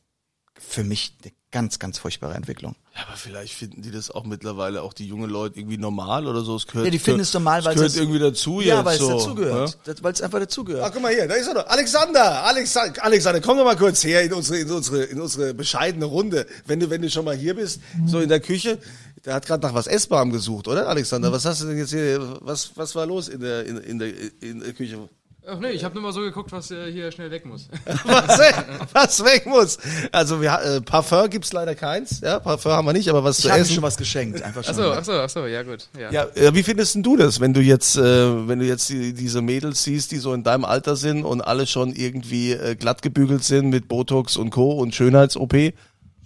für 0.60 0.84
mich 0.84 1.14
eine 1.22 1.32
ganz, 1.50 1.78
ganz 1.80 1.98
furchtbare 1.98 2.34
Entwicklung. 2.34 2.76
Ja, 2.94 3.02
aber 3.08 3.16
vielleicht 3.16 3.54
finden 3.54 3.82
die 3.82 3.90
das 3.90 4.10
auch 4.10 4.24
mittlerweile 4.24 4.82
auch 4.82 4.92
die 4.92 5.06
jungen 5.06 5.28
Leute 5.28 5.58
irgendwie 5.58 5.78
normal 5.78 6.28
oder 6.28 6.42
so. 6.42 6.54
Es 6.54 6.66
gehört, 6.66 6.84
Ja, 6.84 6.90
die 6.92 6.98
finden 7.00 7.20
es 7.20 7.32
normal, 7.34 7.64
weil 7.64 7.72
es 7.72 7.76
gehört 7.76 7.96
irgendwie 7.96 8.18
dazu 8.20 8.60
Ja, 8.60 8.84
weil 8.84 8.94
es 8.94 9.00
so, 9.00 9.10
dazugehört. 9.18 9.70
ja? 9.70 9.76
Das- 9.84 10.02
Weil 10.04 10.12
es 10.12 10.22
einfach 10.22 10.38
dazugehört. 10.38 10.84
Ah, 10.84 10.90
guck 10.90 11.02
mal 11.02 11.12
hier, 11.12 11.26
da 11.26 11.34
ist 11.34 11.48
er 11.48 11.54
doch. 11.54 11.66
Alexander, 11.66 12.44
Alexander, 12.44 13.02
Alexander, 13.04 13.40
komm 13.40 13.58
doch 13.58 13.64
mal 13.64 13.76
kurz 13.76 14.04
her 14.04 14.22
in 14.22 14.32
unsere, 14.32 14.58
in 14.60 14.70
unsere, 14.70 15.02
in 15.04 15.20
unsere 15.20 15.54
bescheidene 15.54 16.04
Runde. 16.04 16.46
Wenn 16.66 16.78
du, 16.78 16.88
wenn 16.90 17.02
du 17.02 17.10
schon 17.10 17.24
mal 17.24 17.34
hier 17.36 17.54
bist, 17.54 17.80
so 18.06 18.20
in 18.20 18.28
der 18.28 18.40
Küche. 18.40 18.78
Der 19.24 19.34
hat 19.34 19.44
gerade 19.46 19.66
nach 19.66 19.74
was 19.74 19.86
Essbarem 19.86 20.30
gesucht, 20.32 20.66
oder, 20.66 20.88
Alexander? 20.88 21.30
Was 21.30 21.44
hast 21.44 21.60
du 21.62 21.66
denn 21.66 21.76
jetzt 21.76 21.90
hier, 21.90 22.38
was, 22.40 22.70
was 22.76 22.94
war 22.94 23.04
los 23.04 23.28
in 23.28 23.40
der, 23.40 23.66
in, 23.66 23.76
in 23.76 23.98
der, 23.98 24.08
in 24.40 24.60
der 24.60 24.72
Küche? 24.72 25.08
Ach 25.46 25.58
nee, 25.58 25.70
ich 25.70 25.84
habe 25.84 25.94
nur 25.94 26.02
mal 26.02 26.12
so 26.12 26.20
geguckt, 26.20 26.52
was 26.52 26.70
äh, 26.70 26.92
hier 26.92 27.10
schnell 27.10 27.30
weg 27.30 27.46
muss. 27.46 27.68
Was, 28.04 28.38
weg- 28.38 28.64
was 28.92 29.24
weg 29.24 29.46
muss. 29.46 29.78
Also, 30.12 30.40
wir, 30.42 30.52
äh, 30.62 30.80
Parfum 30.82 31.28
gibt's 31.30 31.52
leider 31.52 31.74
keins, 31.74 32.20
ja, 32.20 32.38
Parfum 32.38 32.72
haben 32.72 32.84
wir 32.86 32.92
nicht, 32.92 33.08
aber 33.08 33.24
was 33.24 33.38
Ich 33.38 33.44
zu 33.46 33.50
essen. 33.50 33.74
schon 33.74 33.82
was 33.82 33.96
geschenkt. 33.96 34.42
Einfach 34.42 34.62
schon. 34.62 34.74
Achso, 34.74 34.92
achso, 34.92 35.12
achso, 35.12 35.46
ja 35.46 35.62
gut. 35.62 35.88
Ja. 35.98 36.10
Ja, 36.12 36.24
äh, 36.34 36.54
wie 36.54 36.62
findest 36.62 36.94
denn 36.94 37.02
du 37.02 37.16
das, 37.16 37.40
wenn 37.40 37.54
du 37.54 37.60
jetzt, 37.62 37.96
äh, 37.96 38.48
wenn 38.48 38.58
du 38.58 38.66
jetzt 38.66 38.90
die, 38.90 39.14
diese 39.14 39.40
Mädels 39.42 39.82
siehst, 39.82 40.12
die 40.12 40.18
so 40.18 40.34
in 40.34 40.44
deinem 40.44 40.64
Alter 40.64 40.94
sind 40.94 41.24
und 41.24 41.40
alle 41.40 41.66
schon 41.66 41.92
irgendwie 41.94 42.52
äh, 42.52 42.76
glatt 42.76 43.00
gebügelt 43.02 43.42
sind 43.42 43.70
mit 43.70 43.88
Botox 43.88 44.36
und 44.36 44.50
Co. 44.50 44.72
und 44.72 44.94
Schönheits-OP? 44.94 45.54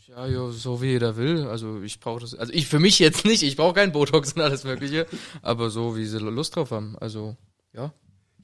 Ja, 0.09 0.27
jo, 0.27 0.51
so 0.51 0.83
wie 0.83 0.89
jeder 0.91 1.17
will. 1.17 1.47
Also 1.47 1.81
ich 1.83 1.99
brauche 2.01 2.21
das. 2.21 2.35
Also 2.35 2.53
ich 2.53 2.67
für 2.69 2.79
mich 2.81 2.99
jetzt 2.99 3.25
nicht. 3.25 3.43
Ich 3.43 3.57
brauche 3.57 3.75
keinen 3.75 3.93
Botox 3.93 4.33
und 4.35 4.43
alles 4.43 4.65
Mögliche. 4.65 5.07
Aber 5.43 5.71
so 5.71 5.97
wie 5.97 6.05
sie 6.05 6.19
Lust 6.19 6.57
drauf 6.57 6.71
haben. 6.73 6.97
Also 7.01 7.37
ja. 7.73 7.93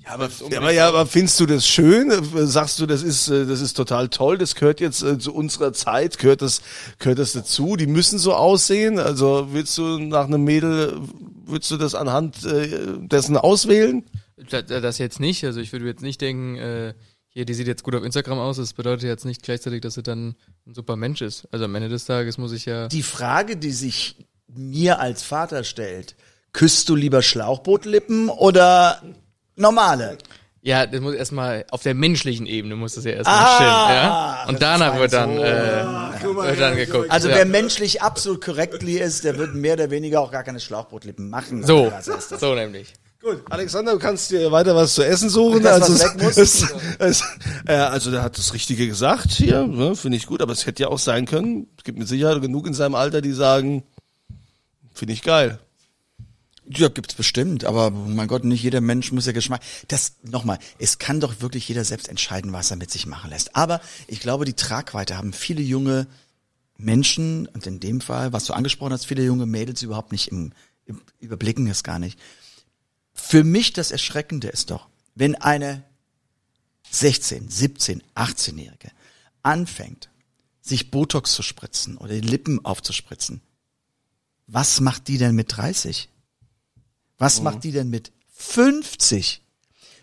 Ja, 0.05 0.13
aber, 0.15 0.31
ja, 0.51 0.59
aber, 0.59 0.71
ja, 0.73 0.89
aber 0.89 1.07
findest 1.07 1.39
du 1.41 1.47
das 1.47 1.67
schön? 1.67 2.11
Sagst 2.47 2.79
du, 2.81 2.87
das 2.87 3.03
ist, 3.03 3.29
äh, 3.29 3.45
das 3.47 3.61
ist 3.61 3.75
total 3.75 4.09
toll, 4.09 4.39
das 4.39 4.55
gehört 4.55 4.81
jetzt 4.81 5.03
äh, 5.03 5.19
zu 5.19 5.35
unserer 5.35 5.73
Zeit, 5.75 6.19
gehört 6.19 6.41
das, 6.43 6.63
gehört 6.99 7.19
das 7.19 7.33
dazu? 7.33 7.77
Die 7.77 7.87
müssen 7.87 8.19
so 8.19 8.35
aussehen? 8.35 8.99
Also 8.99 9.49
willst 9.53 9.77
du 9.77 9.99
nach 9.99 10.25
einem 10.27 10.43
Mädel, 10.45 10.99
willst 11.45 11.71
du 11.71 11.77
das 11.77 11.95
anhand 11.95 12.45
äh, 12.45 12.97
dessen 12.99 13.37
auswählen? 13.37 14.05
Da- 14.51 14.63
da- 14.63 14.81
Das 14.81 14.97
jetzt 14.99 15.21
nicht. 15.21 15.45
Also 15.45 15.61
ich 15.61 15.71
würde 15.73 15.85
jetzt 15.87 16.03
nicht 16.03 16.21
denken, 16.23 16.57
äh, 16.57 16.95
hier, 17.29 17.45
die 17.45 17.55
sieht 17.55 17.67
jetzt 17.69 17.83
gut 17.85 17.95
auf 17.95 18.03
Instagram 18.03 18.39
aus. 18.39 18.57
Das 18.57 18.73
bedeutet 18.73 19.05
jetzt 19.05 19.25
nicht 19.27 19.43
gleichzeitig, 19.43 19.83
dass 19.83 19.95
sie 19.95 20.03
dann 20.03 20.35
ein 20.67 20.75
super 20.75 20.97
Mensch 20.97 21.21
ist. 21.21 21.47
Also 21.53 21.67
am 21.67 21.75
Ende 21.75 21.89
des 21.91 22.07
Tages 22.07 22.39
muss 22.39 22.53
ich 22.53 22.65
ja. 22.65 22.89
Die 22.89 23.03
Frage, 23.03 23.57
die 23.59 23.71
sich 23.71 24.17
mir 24.49 24.99
als 24.99 25.23
Vater 25.23 25.63
stellt, 25.63 26.17
küsst 26.55 26.89
du 26.89 26.97
lieber 26.97 27.21
Schlauchbootlippen 27.23 28.31
oder 28.31 29.01
normale? 29.61 30.19
Ja, 30.63 30.87
das 30.87 31.01
muss 31.01 31.15
erstmal 31.15 31.65
auf 31.71 31.83
der 31.83 31.95
menschlichen 31.95 32.45
Ebene 32.47 32.77
muss 32.77 32.95
das 32.95 33.05
ja 33.05 33.13
erstmal 33.13 33.39
Ah, 33.39 33.55
stimmen. 33.55 33.71
Ja? 33.71 34.45
Und 34.49 34.61
danach 34.63 34.99
wird 34.99 35.13
dann, 35.15 35.37
so. 35.37 35.43
äh, 35.43 36.49
wird 36.49 36.61
dann 36.61 36.77
geguckt. 36.77 37.11
Also 37.11 37.31
ja. 37.31 37.37
wer 37.37 37.47
menschlich 37.47 38.03
absolut 38.03 38.45
correctly 38.45 38.99
ist, 38.99 39.25
der 39.25 39.39
wird 39.39 39.55
mehr 39.55 39.73
oder 39.75 39.91
weniger 39.91 40.21
auch 40.21 40.31
gar 40.31 40.43
keine 40.45 40.61
Schlauchbootlippen 40.61 41.31
machen. 41.31 41.65
so, 41.65 41.91
das? 42.05 42.29
so 42.29 42.55
nämlich. 42.55 42.93
Gut, 43.23 43.43
Alexander, 43.51 43.93
du 43.93 43.99
kannst 43.99 44.31
dir 44.31 44.51
weiter 44.51 44.75
was 44.75 44.95
zu 44.95 45.03
essen 45.03 45.29
suchen. 45.29 45.63
Das, 45.63 45.83
also 45.83 45.95
was 45.95 46.05
weg 46.05 46.23
muss? 46.23 46.37
es, 46.39 46.67
es, 46.99 47.23
äh, 47.67 47.73
also 47.75 48.11
der 48.11 48.23
hat 48.23 48.37
das 48.39 48.53
Richtige 48.55 48.87
gesagt 48.87 49.31
hier, 49.31 49.67
ne, 49.67 49.95
finde 49.95 50.17
ich 50.17 50.27
gut, 50.27 50.41
aber 50.41 50.53
es 50.53 50.65
hätte 50.67 50.83
ja 50.83 50.89
auch 50.89 50.99
sein 50.99 51.27
können, 51.27 51.69
es 51.77 51.85
gibt 51.85 51.99
mit 51.99 52.09
Sicherheit 52.09 52.41
genug 52.41 52.67
in 52.67 52.73
seinem 52.73 52.95
Alter, 52.95 53.21
die 53.21 53.33
sagen, 53.33 53.83
finde 54.95 55.13
ich 55.15 55.23
geil. 55.23 55.59
Ja, 56.73 56.89
gibt's 56.89 57.15
bestimmt, 57.15 57.65
aber 57.65 57.91
mein 57.91 58.29
Gott, 58.29 58.45
nicht 58.45 58.63
jeder 58.63 58.81
Mensch 58.81 59.11
muss 59.11 59.27
ja 59.27 59.33
Geschmack. 59.33 59.61
Das 59.89 60.17
nochmal, 60.23 60.59
es 60.79 60.99
kann 60.99 61.19
doch 61.19 61.41
wirklich 61.41 61.67
jeder 61.69 61.85
selbst 61.85 62.09
entscheiden, 62.09 62.53
was 62.53 62.71
er 62.71 62.77
mit 62.77 62.93
sich 62.93 63.07
machen 63.07 63.31
lässt. 63.31 63.57
Aber 63.57 63.81
ich 64.07 64.21
glaube, 64.21 64.45
die 64.45 64.55
Tragweite 64.55 65.17
haben 65.17 65.33
viele 65.33 65.63
junge 65.63 66.07
Menschen 66.77 67.47
und 67.49 67.67
in 67.67 67.81
dem 67.81 68.01
Fall, 68.01 68.33
was 68.33 68.45
du 68.45 68.53
angesprochen 68.53 68.93
hast, 68.93 69.07
viele 69.07 69.25
junge 69.25 69.47
Mädels 69.47 69.83
überhaupt 69.83 70.13
nicht 70.13 70.29
im, 70.29 70.53
im 70.87 71.03
überblicken 71.19 71.67
es 71.67 71.83
gar 71.83 71.99
nicht. 71.99 72.19
Für 73.13 73.43
mich 73.43 73.73
das 73.73 73.91
Erschreckende 73.91 74.49
ist 74.49 74.71
doch, 74.71 74.89
wenn 75.17 75.35
eine 75.35 75.83
16, 76.93 77.51
17, 77.51 78.03
18-Jährige 78.15 78.93
anfängt, 79.43 80.09
sich 80.61 80.93
Botox 80.93 81.33
zu 81.35 81.43
spritzen 81.43 81.97
oder 81.97 82.15
die 82.15 82.21
Lippen 82.27 82.65
aufzuspritzen. 82.65 83.41
Was 84.47 84.81
macht 84.81 85.09
die 85.09 85.19
denn 85.19 85.35
mit 85.35 85.57
30? 85.57 86.09
Was 87.21 87.43
macht 87.43 87.65
die 87.65 87.71
denn 87.71 87.91
mit 87.91 88.13
50? 88.35 89.43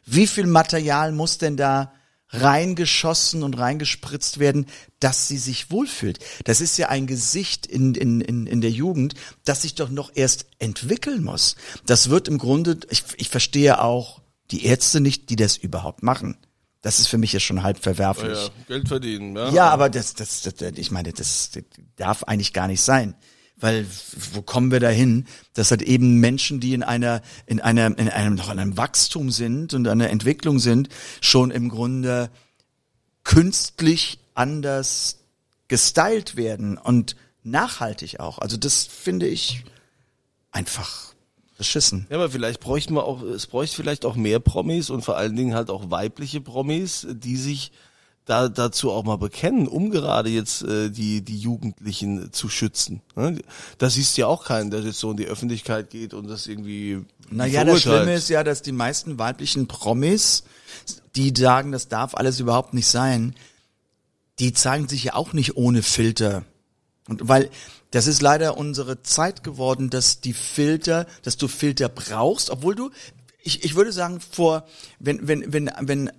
Wie 0.06 0.28
viel 0.28 0.46
Material 0.46 1.12
muss 1.12 1.40
denn 1.40 1.58
da 1.58 1.92
reingeschossen 2.30 3.42
und 3.42 3.58
reingespritzt 3.58 4.38
werden, 4.38 4.68
dass 5.00 5.28
sie 5.28 5.40
sich 5.40 5.72
wohlfühlt? 5.72 6.20
Das 6.44 6.62
ist 6.62 6.78
ja 6.78 6.90
ein 6.90 7.08
Gesicht 7.08 7.66
in, 7.66 7.96
in, 7.96 8.22
in, 8.22 8.46
in 8.46 8.62
der 8.62 8.70
Jugend, 8.70 9.16
das 9.46 9.64
sich 9.64 9.74
doch 9.74 9.90
noch 9.90 10.12
erst 10.14 10.46
entwickeln 10.60 11.24
muss. 11.24 11.56
Das 11.88 12.12
wird 12.12 12.28
im 12.28 12.38
Grunde, 12.38 12.80
ich, 12.92 13.04
ich 13.18 13.30
verstehe 13.30 13.82
auch 13.82 14.22
die 14.52 14.66
Ärzte 14.66 15.02
nicht, 15.02 15.32
die 15.32 15.38
das 15.38 15.58
überhaupt 15.58 16.04
machen. 16.04 16.38
Das 16.82 17.00
ist 17.00 17.08
für 17.08 17.18
mich 17.18 17.34
ja 17.34 17.40
schon 17.40 17.64
halb 17.64 17.80
verwerflich. 17.80 18.38
Ja, 18.38 18.50
Geld 18.68 18.88
verdienen, 18.88 19.36
ja. 19.36 19.50
Ja, 19.50 19.70
aber 19.72 19.90
das, 19.90 20.14
das, 20.14 20.44
das, 20.44 20.54
ich 20.76 20.92
meine, 20.92 21.12
das, 21.14 21.50
das 21.50 21.64
darf 21.96 22.24
eigentlich 22.24 22.54
gar 22.54 22.68
nicht 22.68 22.82
sein. 22.82 23.16
Weil, 23.60 23.88
wo 24.34 24.44
kommen 24.44 24.72
wir 24.72 24.80
dahin, 24.80 25.26
dass 25.54 25.72
halt 25.72 25.82
eben 25.82 26.20
Menschen, 26.20 26.60
die 26.60 26.74
in 26.74 26.84
einer, 26.84 27.22
in 27.48 27.60
einer, 27.60 27.88
in 27.98 28.10
einem, 28.10 28.36
noch 28.36 28.52
in 28.52 28.60
einem 28.60 28.78
Wachstum 28.78 29.32
sind 29.32 29.74
und 29.74 29.88
einer 29.88 30.10
Entwicklung 30.10 30.60
sind, 30.60 30.90
schon 31.22 31.50
im 31.50 31.70
Grunde 31.70 32.30
künstlich 33.24 34.20
anders 34.36 35.18
gestylt 35.68 36.36
werden 36.36 36.78
und 36.78 37.16
nachhaltig 37.44 38.20
auch. 38.20 38.40
Also 38.40 38.58
das 38.58 38.86
finde 38.86 39.28
ich 39.28 39.64
einfach 40.52 41.14
beschissen. 41.58 42.08
Ja, 42.10 42.18
aber 42.18 42.30
vielleicht 42.30 42.60
bräuchten 42.60 42.94
wir 42.94 43.06
auch, 43.06 43.22
es 43.22 43.48
bräuchte 43.48 43.76
vielleicht 43.76 44.06
auch 44.06 44.16
mehr 44.16 44.40
Promis 44.40 44.90
und 44.90 45.04
vor 45.04 45.18
allen 45.18 45.36
Dingen 45.36 45.56
halt 45.56 45.70
auch 45.70 45.90
weibliche 45.90 46.42
Promis, 46.42 47.08
die 47.10 47.36
sich 47.36 47.72
da 48.28 48.50
dazu 48.50 48.92
auch 48.92 49.04
mal 49.04 49.18
bekennen, 49.18 49.68
um 49.68 49.90
gerade 49.90 50.30
jetzt 50.30 50.62
äh, 50.62 50.90
die 50.90 51.22
die 51.22 51.38
Jugendlichen 51.38 52.32
zu 52.34 52.50
schützen. 52.50 53.02
Ne? 53.16 53.40
Da 53.78 53.90
siehst 53.90 54.18
du 54.18 54.22
ja 54.22 54.28
auch 54.28 54.46
keinen, 54.46 54.70
der 54.70 54.82
jetzt 54.82 55.00
so 55.00 55.12
in 55.12 55.18
die 55.18 55.28
Öffentlichkeit 55.28 55.90
geht 55.90 56.14
und 56.14 56.28
das 56.28 56.46
irgendwie 56.46 57.06
Naja, 57.32 57.64
das. 57.64 57.82
Schlimme 57.82 58.14
ist 58.14 58.30
ja, 58.30 58.44
dass 58.44 58.62
die 58.62 58.74
meisten 58.74 59.18
weiblichen 59.18 59.68
Promis, 59.68 60.44
die 61.16 61.34
sagen, 61.36 61.72
das 61.72 61.88
darf 61.88 62.16
alles 62.16 62.40
überhaupt 62.40 62.74
nicht 62.74 62.88
sein, 62.88 63.34
die 64.40 64.54
zeigen 64.54 64.90
sich 64.90 65.06
ja 65.06 65.16
auch 65.16 65.32
nicht 65.32 65.56
ohne 65.56 65.82
Filter. 65.82 66.44
Und 67.08 67.28
weil 67.30 67.50
das 67.92 68.08
ist 68.08 68.22
leider 68.22 68.58
unsere 68.58 69.02
Zeit 69.04 69.44
geworden, 69.44 69.90
dass 69.90 70.20
die 70.20 70.34
Filter, 70.34 71.08
dass 71.24 71.38
du 71.38 71.48
Filter 71.48 71.88
brauchst, 71.88 72.50
obwohl 72.50 72.76
du, 72.76 72.92
ich, 73.42 73.64
ich 73.64 73.76
würde 73.76 73.94
sagen, 73.94 74.20
vor, 74.20 74.68
wenn, 75.00 75.26
wenn, 75.28 75.54
wenn, 75.54 75.72
wenn, 75.80 76.12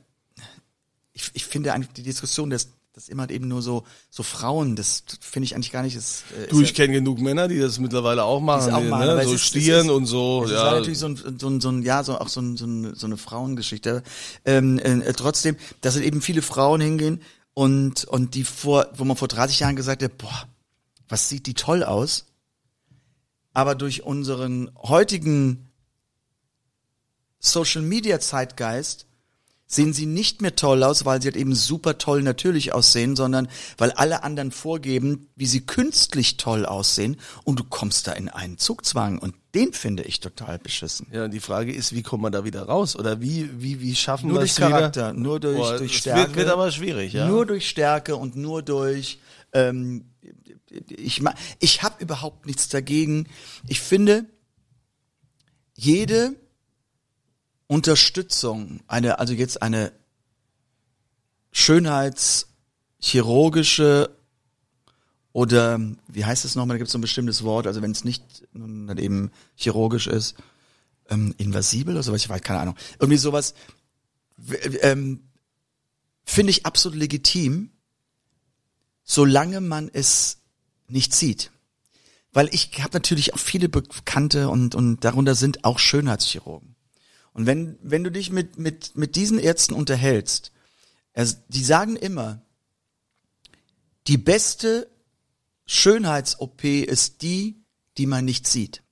ich, 1.18 1.30
ich 1.34 1.44
finde 1.44 1.72
eigentlich 1.72 1.92
die 1.92 2.02
Diskussion, 2.02 2.50
dass 2.50 2.68
das 2.92 3.08
immer 3.08 3.28
eben 3.30 3.46
nur 3.46 3.62
so, 3.62 3.84
so 4.10 4.22
Frauen, 4.22 4.74
das 4.74 5.04
finde 5.20 5.44
ich 5.44 5.54
eigentlich 5.54 5.70
gar 5.70 5.82
nicht, 5.82 5.96
das, 5.96 6.22
äh, 6.36 6.48
Du, 6.48 6.56
ist 6.60 6.70
ich 6.70 6.76
ja- 6.78 6.84
kenne 6.84 6.94
genug 6.94 7.20
Männer, 7.20 7.46
die 7.46 7.58
das 7.58 7.78
mittlerweile 7.78 8.24
auch 8.24 8.40
machen, 8.40 8.72
auch 8.74 8.80
die, 8.80 8.88
machen, 8.88 9.06
ne? 9.06 9.24
so 9.24 9.34
ist- 9.34 9.42
stieren 9.42 9.86
ist- 9.86 9.92
und 9.92 10.06
so. 10.06 10.42
Es 10.44 10.50
ja. 10.50 10.64
war 10.64 10.72
natürlich 10.74 10.98
so 10.98 11.06
ein, 11.06 11.38
so 11.38 11.48
ein, 11.48 11.60
so 11.60 11.68
ein 11.70 11.82
ja, 11.82 12.02
so 12.02 12.18
auch 12.18 12.28
so, 12.28 12.40
ein, 12.40 12.56
so, 12.56 12.66
ein, 12.66 12.94
so 12.94 13.06
eine 13.06 13.16
Frauengeschichte. 13.16 14.02
Ähm, 14.44 14.78
äh, 14.78 15.12
trotzdem, 15.12 15.56
dass 15.80 15.94
halt 15.94 16.04
eben 16.04 16.22
viele 16.22 16.42
Frauen 16.42 16.80
hingehen 16.80 17.20
und, 17.54 18.04
und 18.04 18.34
die 18.34 18.44
vor, 18.44 18.88
wo 18.96 19.04
man 19.04 19.16
vor 19.16 19.28
30 19.28 19.60
Jahren 19.60 19.76
gesagt 19.76 20.02
hat, 20.02 20.18
boah, 20.18 20.48
was 21.08 21.28
sieht 21.28 21.46
die 21.46 21.54
toll 21.54 21.84
aus. 21.84 22.24
Aber 23.54 23.74
durch 23.74 24.02
unseren 24.02 24.70
heutigen 24.76 25.68
Social 27.40 27.82
Media 27.82 28.18
Zeitgeist 28.20 29.06
sehen 29.70 29.92
sie 29.92 30.06
nicht 30.06 30.40
mehr 30.40 30.56
toll 30.56 30.82
aus, 30.82 31.04
weil 31.04 31.20
sie 31.20 31.28
halt 31.28 31.36
eben 31.36 31.54
super 31.54 31.98
toll 31.98 32.22
natürlich 32.22 32.72
aussehen, 32.72 33.14
sondern 33.14 33.48
weil 33.76 33.92
alle 33.92 34.24
anderen 34.24 34.50
vorgeben, 34.50 35.28
wie 35.36 35.46
sie 35.46 35.60
künstlich 35.60 36.38
toll 36.38 36.64
aussehen 36.64 37.18
und 37.44 37.60
du 37.60 37.64
kommst 37.64 38.06
da 38.08 38.12
in 38.12 38.30
einen 38.30 38.56
Zugzwang 38.56 39.18
und 39.18 39.34
den 39.54 39.74
finde 39.74 40.04
ich 40.04 40.20
total 40.20 40.58
beschissen. 40.58 41.06
Ja, 41.12 41.24
und 41.26 41.32
die 41.32 41.40
Frage 41.40 41.72
ist, 41.72 41.94
wie 41.94 42.02
kommt 42.02 42.22
man 42.22 42.32
da 42.32 42.44
wieder 42.44 42.62
raus? 42.62 42.96
Oder 42.96 43.20
wie, 43.20 43.50
wie, 43.62 43.80
wie 43.80 43.94
schaffen 43.94 44.28
Nur 44.28 44.36
wir 44.36 44.40
durch 44.40 44.52
es 44.52 44.58
wieder? 44.58 44.70
Charakter, 44.70 45.12
nur 45.12 45.38
durch, 45.38 45.58
Boah, 45.58 45.76
durch 45.76 45.98
Stärke. 45.98 46.28
Wird, 46.28 46.36
wird 46.36 46.48
aber 46.48 46.72
schwierig, 46.72 47.12
ja. 47.12 47.28
Nur 47.28 47.44
durch 47.44 47.68
Stärke 47.68 48.16
und 48.16 48.36
nur 48.36 48.62
durch 48.62 49.18
ähm, 49.52 50.06
ich 50.88 51.22
ich 51.60 51.82
habe 51.82 52.02
überhaupt 52.02 52.46
nichts 52.46 52.68
dagegen. 52.68 53.26
Ich 53.66 53.80
finde 53.80 54.26
jede 55.74 56.34
Unterstützung, 57.68 58.80
eine 58.88 59.20
also 59.20 59.34
jetzt 59.34 59.62
eine 59.62 59.92
schönheitschirurgische 61.52 64.10
oder 65.32 65.80
wie 66.08 66.24
heißt 66.24 66.44
es 66.44 66.56
nochmal, 66.56 66.74
da 66.74 66.78
gibt 66.78 66.88
es 66.88 66.92
so 66.92 66.98
ein 66.98 67.02
bestimmtes 67.02 67.44
Wort, 67.44 67.66
also 67.66 67.82
wenn 67.82 67.92
es 67.92 68.04
nicht 68.04 68.48
dann 68.52 68.98
eben 68.98 69.30
chirurgisch 69.54 70.08
ist, 70.08 70.34
ähm, 71.10 71.34
invasibel 71.38 71.94
oder 71.94 72.02
sowas, 72.02 72.22
ich 72.22 72.28
weiß 72.28 72.42
keine 72.42 72.60
Ahnung. 72.60 72.76
Irgendwie 72.98 73.18
sowas 73.18 73.54
ähm, 74.80 75.20
finde 76.24 76.50
ich 76.50 76.66
absolut 76.66 76.98
legitim, 76.98 77.70
solange 79.04 79.60
man 79.60 79.88
es 79.92 80.38
nicht 80.88 81.14
sieht. 81.14 81.52
Weil 82.32 82.48
ich 82.52 82.82
habe 82.82 82.94
natürlich 82.94 83.34
auch 83.34 83.38
viele 83.38 83.68
Bekannte 83.68 84.48
und, 84.48 84.74
und 84.74 85.04
darunter 85.04 85.34
sind 85.34 85.64
auch 85.64 85.78
Schönheitschirurgen. 85.78 86.67
Und 87.38 87.46
wenn, 87.46 87.78
wenn 87.82 88.02
du 88.02 88.10
dich 88.10 88.32
mit, 88.32 88.58
mit, 88.58 88.96
mit 88.96 89.14
diesen 89.14 89.38
Ärzten 89.38 89.72
unterhältst, 89.72 90.50
also 91.14 91.36
die 91.46 91.62
sagen 91.62 91.94
immer, 91.94 92.42
die 94.08 94.18
beste 94.18 94.90
Schönheits-OP 95.64 96.64
ist 96.64 97.22
die, 97.22 97.62
die 97.96 98.06
man 98.06 98.24
nicht 98.24 98.48
sieht. 98.48 98.82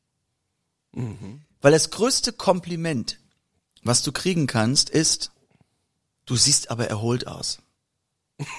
Weil 1.60 1.72
das 1.72 1.90
größte 1.90 2.32
Kompliment, 2.32 3.18
was 3.82 4.04
du 4.04 4.12
kriegen 4.12 4.46
kannst, 4.46 4.90
ist, 4.90 5.32
du 6.24 6.36
siehst 6.36 6.70
aber 6.70 6.86
erholt 6.86 7.26
aus. 7.26 7.58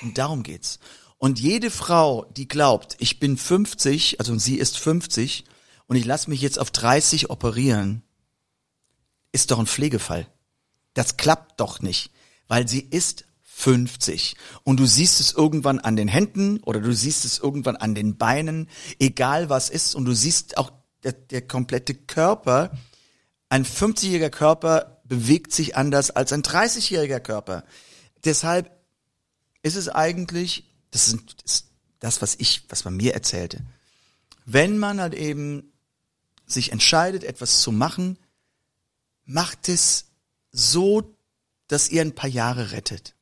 Und 0.01 0.17
darum 0.17 0.43
geht's. 0.43 0.79
Und 1.17 1.39
jede 1.39 1.71
Frau, 1.71 2.25
die 2.35 2.49
glaubt, 2.49 2.97
ich 2.99 3.21
bin 3.21 3.37
50, 3.37 4.19
also 4.19 4.37
sie 4.37 4.57
ist 4.57 4.77
50 4.77 5.45
und 5.85 5.95
ich 5.95 6.03
lasse 6.03 6.29
mich 6.29 6.41
jetzt 6.41 6.59
auf 6.59 6.71
30 6.71 7.29
operieren, 7.29 8.03
ist 9.37 9.51
doch 9.51 9.59
ein 9.59 9.67
Pflegefall. 9.67 10.25
Das 10.95 11.15
klappt 11.15 11.59
doch 11.59 11.79
nicht, 11.79 12.11
weil 12.47 12.67
sie 12.67 12.79
ist 12.79 13.25
50 13.43 14.35
und 14.63 14.79
du 14.79 14.87
siehst 14.87 15.19
es 15.19 15.31
irgendwann 15.31 15.77
an 15.77 15.95
den 15.95 16.07
Händen 16.07 16.59
oder 16.61 16.79
du 16.79 16.91
siehst 16.91 17.23
es 17.23 17.37
irgendwann 17.37 17.75
an 17.75 17.93
den 17.93 18.17
Beinen, 18.17 18.67
egal 18.97 19.47
was 19.49 19.69
ist 19.69 19.93
und 19.93 20.05
du 20.05 20.15
siehst 20.15 20.57
auch 20.57 20.71
der, 21.03 21.11
der 21.11 21.43
komplette 21.43 21.93
Körper, 21.93 22.71
ein 23.47 23.63
50-jähriger 23.63 24.31
Körper 24.31 25.01
bewegt 25.03 25.53
sich 25.53 25.77
anders 25.77 26.09
als 26.09 26.33
ein 26.33 26.41
30-jähriger 26.41 27.19
Körper. 27.19 27.63
Deshalb 28.25 28.75
ist 29.61 29.75
es 29.75 29.87
eigentlich, 29.87 30.65
das 30.89 31.09
ist 31.09 31.65
das, 31.99 32.23
was 32.23 32.33
ich, 32.39 32.63
was 32.69 32.85
man 32.85 32.95
mir 32.95 33.13
erzählte. 33.13 33.61
Wenn 34.45 34.79
man 34.79 34.99
halt 34.99 35.13
eben 35.13 35.73
sich 36.47 36.71
entscheidet, 36.71 37.23
etwas 37.23 37.61
zu 37.61 37.71
machen, 37.71 38.17
macht 39.27 39.69
es 39.69 40.05
so, 40.51 41.13
dass 41.67 41.89
ihr 41.89 42.01
ein 42.01 42.15
paar 42.15 42.29
Jahre 42.29 42.71
rettet. 42.71 43.13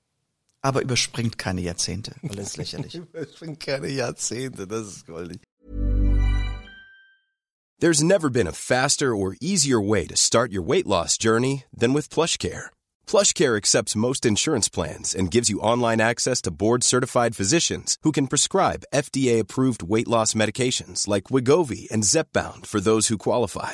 Aber 0.62 0.82
überspringt 0.82 1.38
keine 1.38 1.62
Jahrzehnte, 1.62 2.16
weil 2.22 2.40
es 2.40 2.50
ist 2.50 2.58
lächerlich. 2.58 3.02
Ich 3.14 3.40
bin 3.40 3.60
keine 3.60 3.90
Jahrzehnte, 3.90 4.66
das 4.68 4.88
ist 4.88 5.08
goldig. 5.08 5.42
There's 7.80 8.02
never 8.02 8.30
been 8.30 8.48
a 8.48 8.54
faster 8.54 9.14
or 9.14 9.36
easier 9.42 9.82
way 9.82 10.08
to 10.08 10.16
start 10.16 10.54
your 10.54 10.64
weight 10.64 10.88
loss 10.88 11.18
journey 11.18 11.66
than 11.78 11.94
with 11.94 12.10
PlushCare. 12.10 12.68
PlushCare 13.06 13.58
accepts 13.58 13.98
most 13.98 14.26
insurance 14.26 14.70
plans 14.70 15.14
and 15.14 15.30
gives 15.30 15.50
you 15.50 15.60
online 15.60 16.00
access 16.00 16.42
to 16.44 16.52
board-certified 16.52 17.36
physicians 17.36 17.98
who 18.04 18.14
can 18.14 18.28
prescribe 18.28 18.86
FDA-approved 18.94 19.84
weight 19.84 20.08
loss 20.08 20.34
medications 20.34 21.06
like 21.08 21.26
Wigovi 21.26 21.92
and 21.92 22.04
Zepbound 22.04 22.66
for 22.66 22.80
those 22.80 23.10
who 23.10 23.18
qualify. 23.18 23.74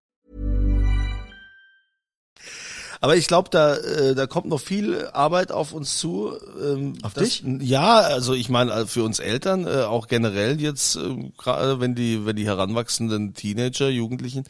Aber 3.01 3.17
ich 3.17 3.27
glaube, 3.27 3.49
da, 3.49 3.75
äh, 3.75 4.13
da 4.13 4.27
kommt 4.27 4.45
noch 4.45 4.59
viel 4.59 5.07
Arbeit 5.07 5.51
auf 5.51 5.73
uns 5.73 5.97
zu. 5.97 6.37
Ähm, 6.63 6.93
Auf 7.01 7.15
das, 7.15 7.23
dich? 7.23 7.43
Ja, 7.59 7.99
also 7.99 8.35
ich 8.35 8.47
meine 8.47 8.71
äh, 8.71 8.85
für 8.85 9.03
uns 9.03 9.17
Eltern, 9.17 9.65
äh, 9.65 9.81
auch 9.81 10.07
generell 10.07 10.61
jetzt, 10.61 10.97
äh, 10.97 11.31
gerade 11.35 11.79
wenn 11.79 11.95
die, 11.95 12.27
wenn 12.27 12.35
die 12.35 12.45
heranwachsenden 12.45 13.33
Teenager, 13.33 13.89
Jugendlichen, 13.89 14.43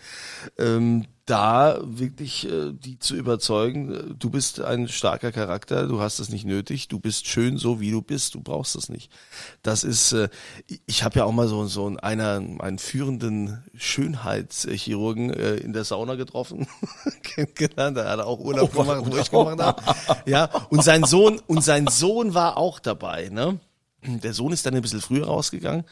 ähm, 0.57 1.05
da 1.25 1.79
wirklich 1.83 2.49
äh, 2.49 2.71
die 2.73 2.99
zu 2.99 3.15
überzeugen, 3.15 3.93
äh, 3.93 4.03
du 4.17 4.29
bist 4.29 4.59
ein 4.59 4.87
starker 4.87 5.31
Charakter, 5.31 5.87
du 5.87 6.01
hast 6.01 6.19
es 6.19 6.29
nicht 6.29 6.45
nötig, 6.45 6.87
du 6.87 6.99
bist 6.99 7.27
schön 7.27 7.57
so 7.57 7.79
wie 7.79 7.91
du 7.91 8.01
bist, 8.01 8.35
du 8.35 8.41
brauchst 8.41 8.75
es 8.75 8.89
nicht. 8.89 9.11
Das 9.61 9.83
ist, 9.83 10.13
äh, 10.13 10.29
ich 10.85 11.03
habe 11.03 11.19
ja 11.19 11.25
auch 11.25 11.31
mal 11.31 11.47
so 11.47 11.65
so 11.67 11.85
einen, 11.85 11.99
einer, 11.99 12.41
einen 12.59 12.79
führenden 12.79 13.63
Schönheitschirurgen 13.75 15.31
äh, 15.31 15.55
in 15.55 15.73
der 15.73 15.83
Sauna 15.83 16.15
getroffen, 16.15 16.67
kennengelernt, 17.23 17.97
der 17.97 18.09
hat 18.09 18.19
auch 18.19 18.39
Urlaub 18.39 18.73
gemacht, 18.73 19.03
wo 19.05 19.17
ich 19.17 19.29
gemacht 19.29 19.59
habe. 19.59 19.81
Ja, 20.25 20.45
und 20.69 20.83
sein 20.83 21.03
Sohn 21.03 21.39
und 21.47 21.63
sein 21.63 21.87
Sohn 21.87 22.33
war 22.33 22.57
auch 22.57 22.79
dabei, 22.79 23.29
ne? 23.29 23.59
Der 24.03 24.33
Sohn 24.33 24.51
ist 24.51 24.65
dann 24.65 24.73
ein 24.75 24.81
bisschen 24.81 25.01
früher 25.01 25.27
rausgegangen. 25.27 25.85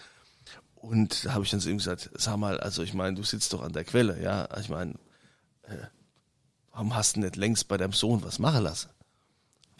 Und 0.76 1.26
da 1.26 1.34
habe 1.34 1.44
ich 1.44 1.52
dann 1.52 1.60
zu 1.60 1.70
ihm 1.70 1.78
gesagt, 1.78 2.10
sag 2.16 2.38
mal, 2.38 2.60
also 2.60 2.82
ich 2.82 2.94
meine, 2.94 3.16
du 3.16 3.24
sitzt 3.24 3.54
doch 3.54 3.62
an 3.62 3.74
der 3.74 3.84
Quelle, 3.84 4.22
ja. 4.22 4.48
Ich 4.60 4.70
meine, 4.70 4.96
warum 6.72 6.96
hast 6.96 7.16
du 7.16 7.22
nicht 7.22 7.36
längst 7.36 7.68
bei 7.68 7.78
deinem 7.78 7.94
Sohn 7.94 8.24
was 8.24 8.40
machen 8.40 8.64
lassen? 8.64 8.90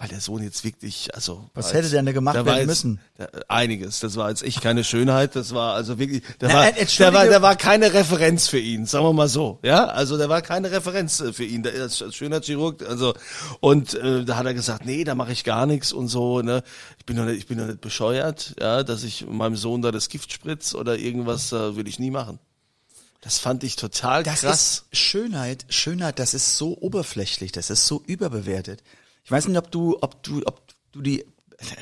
Weil 0.02 0.08
der 0.08 0.22
Sohn 0.22 0.42
jetzt 0.42 0.64
wirklich, 0.64 1.14
also. 1.14 1.50
Was 1.54 1.74
hätte 1.74 1.80
jetzt- 1.80 1.92
der 1.92 2.02
denn 2.04 2.14
gemacht 2.14 2.34
da 2.38 2.46
werden 2.46 2.60
jetzt- 2.60 2.68
müssen? 2.68 3.02
Da, 3.18 3.28
einiges. 3.50 4.00
Das 4.00 4.16
war 4.16 4.30
jetzt 4.30 4.44
echt 4.44 4.62
keine 4.62 4.86
Schönheit, 4.86 5.36
das 5.36 5.54
war 5.54 5.74
also 5.74 6.00
wirklich, 6.00 6.24
der, 6.40 6.48
Na, 6.48 6.56
war, 6.56 6.68
äh, 6.70 6.72
der 6.72 6.82
entschuldige- 6.84 7.18
war, 7.18 7.26
der 7.26 7.42
war 7.42 7.56
keine 7.58 7.94
Referenz 7.94 8.48
für 8.48 8.60
ihn, 8.60 8.86
sagen 8.86 9.04
wir 9.04 9.12
mal 9.12 9.28
so, 9.28 9.60
ja. 9.62 9.88
Also 9.88 10.18
der 10.18 10.30
war 10.30 10.42
keine 10.42 10.72
Referenz 10.72 11.20
äh, 11.20 11.34
für 11.34 11.44
ihn, 11.44 11.64
der 11.64 11.74
ist 11.74 12.02
als 12.02 12.16
Schönheitschirurg, 12.16 12.82
also 12.88 13.14
und 13.60 13.94
äh, 13.94 14.24
da 14.24 14.38
hat 14.38 14.46
er 14.46 14.54
gesagt, 14.54 14.86
nee, 14.86 15.04
da 15.04 15.16
mache 15.16 15.34
ich 15.34 15.44
gar 15.44 15.66
nichts 15.66 15.92
und 15.92 16.08
so, 16.08 16.42
ne. 16.42 16.64
Ich 16.98 17.06
bin 17.06 17.18
doch 17.18 17.26
nicht, 17.26 17.38
ich 17.40 17.48
bin 17.48 17.58
doch 17.58 17.68
nicht 17.68 17.82
bescheuert, 17.82 18.56
ja, 18.58 18.84
dass 18.84 19.04
ich 19.04 19.28
meinem 19.28 19.58
Sohn 19.58 19.82
da 19.82 19.92
das 19.92 20.08
Gift 20.08 20.32
spritz 20.32 20.76
oder 20.76 20.98
irgendwas, 20.98 21.52
äh, 21.52 21.76
will 21.76 21.90
ich 21.90 22.00
nie 22.00 22.10
machen. 22.12 22.40
Das 23.22 23.40
fand 23.40 23.64
ich 23.64 23.76
total 23.76 24.24
Das 24.24 24.42
krass. 24.42 24.86
ist 24.92 24.98
Schönheit, 24.98 25.66
Schönheit, 25.70 26.20
das 26.20 26.34
ist 26.34 26.58
so 26.58 26.78
oberflächlich, 26.78 27.52
das 27.52 27.70
ist 27.70 27.86
so 27.86 28.02
überbewertet. 28.08 28.82
Ich 29.26 29.32
weiß 29.32 29.48
nicht, 29.48 29.58
ob 29.58 29.72
du, 29.72 29.98
ob 30.02 30.24
du, 30.24 30.42
ob 30.46 30.62
du 30.92 31.02
die, 31.02 31.26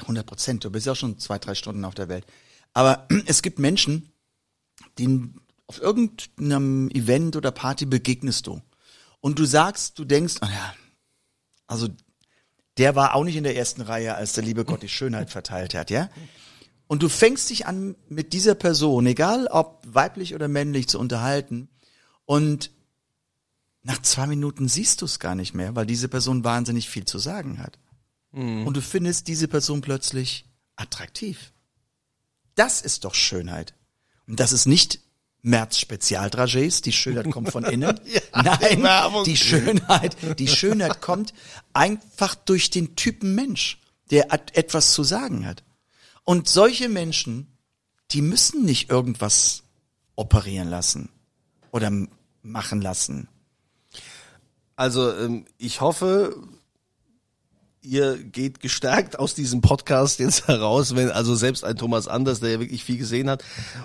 100 0.02 0.26
Prozent, 0.26 0.64
du 0.64 0.72
bist 0.72 0.88
ja 0.88 0.94
auch 0.94 0.98
schon 0.98 1.20
zwei, 1.20 1.38
drei 1.38 1.54
Stunden 1.54 1.86
auf 1.86 1.94
der 1.94 2.10
Welt. 2.10 2.26
Aber 2.74 3.08
es 3.28 3.42
gibt 3.42 3.60
Menschen, 3.60 4.12
denen 4.98 5.40
auf 5.68 5.80
irgendeinem 5.82 6.90
Event 6.90 7.36
oder 7.36 7.52
Party 7.52 7.86
begegnest 7.86 8.48
du. 8.48 8.62
Und 9.20 9.38
du 9.38 9.46
sagst, 9.46 10.00
du 10.00 10.06
denkst, 10.06 10.36
ah 10.42 10.50
ja, 10.50 10.74
also 11.68 11.90
der 12.78 12.96
war 12.96 13.16
auch 13.16 13.24
nicht 13.24 13.36
in 13.36 13.44
der 13.44 13.56
ersten 13.58 13.82
Reihe, 13.82 14.16
als 14.16 14.34
der 14.34 14.44
liebe 14.44 14.64
Gott 14.64 14.84
die 14.84 14.90
Schönheit 14.90 15.30
verteilt 15.30 15.74
hat, 15.74 15.90
ja? 15.90 16.10
Und 16.88 17.04
du 17.04 17.10
fängst 17.10 17.50
dich 17.50 17.68
an, 17.68 17.96
mit 18.08 18.34
dieser 18.34 18.56
Person, 18.56 19.06
egal 19.06 19.48
ob 19.48 19.84
weiblich 19.86 20.34
oder 20.34 20.48
männlich, 20.48 20.88
zu 20.88 21.00
unterhalten. 21.00 21.70
Und 22.26 22.72
nach 23.84 24.02
zwei 24.02 24.28
Minuten 24.28 24.68
siehst 24.68 25.02
du 25.02 25.06
es 25.06 25.20
gar 25.20 25.36
nicht 25.36 25.54
mehr, 25.54 25.76
weil 25.76 25.86
diese 25.86 26.08
Person 26.08 26.44
wahnsinnig 26.44 26.90
viel 26.90 27.06
zu 27.06 27.20
sagen 27.20 27.60
hat. 27.60 27.78
Und 28.66 28.78
du 28.78 28.82
findest 28.82 29.28
diese 29.28 29.48
Person 29.48 29.82
plötzlich 29.82 30.46
attraktiv. 30.76 31.54
Das 32.56 32.82
ist 32.82 33.06
doch 33.06 33.14
Schönheit. 33.14 33.74
Und 34.28 34.40
das 34.40 34.52
ist 34.52 34.66
nicht 34.66 35.00
Merz 35.42 35.78
Spezialdragés, 35.78 36.82
die 36.82 36.92
Schönheit 36.92 37.32
kommt 37.32 37.52
von 37.52 37.64
innen. 37.64 38.00
Nein, 38.34 38.84
Werbung. 38.84 39.24
die 39.24 39.38
Schönheit, 39.38 40.18
die 40.38 40.48
Schönheit 40.48 41.02
kommt 41.02 41.34
einfach 41.74 42.36
durch 42.36 42.70
den 42.70 42.96
Typen 42.96 43.36
Mensch, 43.36 43.80
der 44.12 44.32
etwas 44.32 44.94
zu 44.94 45.04
sagen 45.04 45.46
hat. 45.46 45.64
Und 46.30 46.50
solche 46.50 46.90
Menschen, 46.90 47.48
die 48.12 48.22
müssen 48.22 48.66
nicht 48.66 48.90
irgendwas 48.90 49.64
operieren 50.18 50.70
lassen 50.70 51.08
oder 51.72 51.90
machen 52.42 52.82
lassen. 52.82 53.30
Also 54.76 55.16
ähm, 55.16 55.46
ich 55.58 55.80
hoffe, 55.80 56.36
ihr 57.82 58.18
geht 58.22 58.60
gestärkt 58.60 59.18
aus 59.18 59.36
diesem 59.36 59.62
Podcast 59.62 60.20
jetzt 60.20 60.48
heraus, 60.50 60.98
wenn 60.98 61.10
also 61.12 61.34
selbst 61.34 61.64
ein 61.64 61.78
Thomas 61.78 62.10
Anders, 62.10 62.42
der 62.42 62.52
ja 62.52 62.60
wirklich 62.60 62.84
viel 62.84 62.98
gesehen 62.98 63.30
hat 63.30 63.42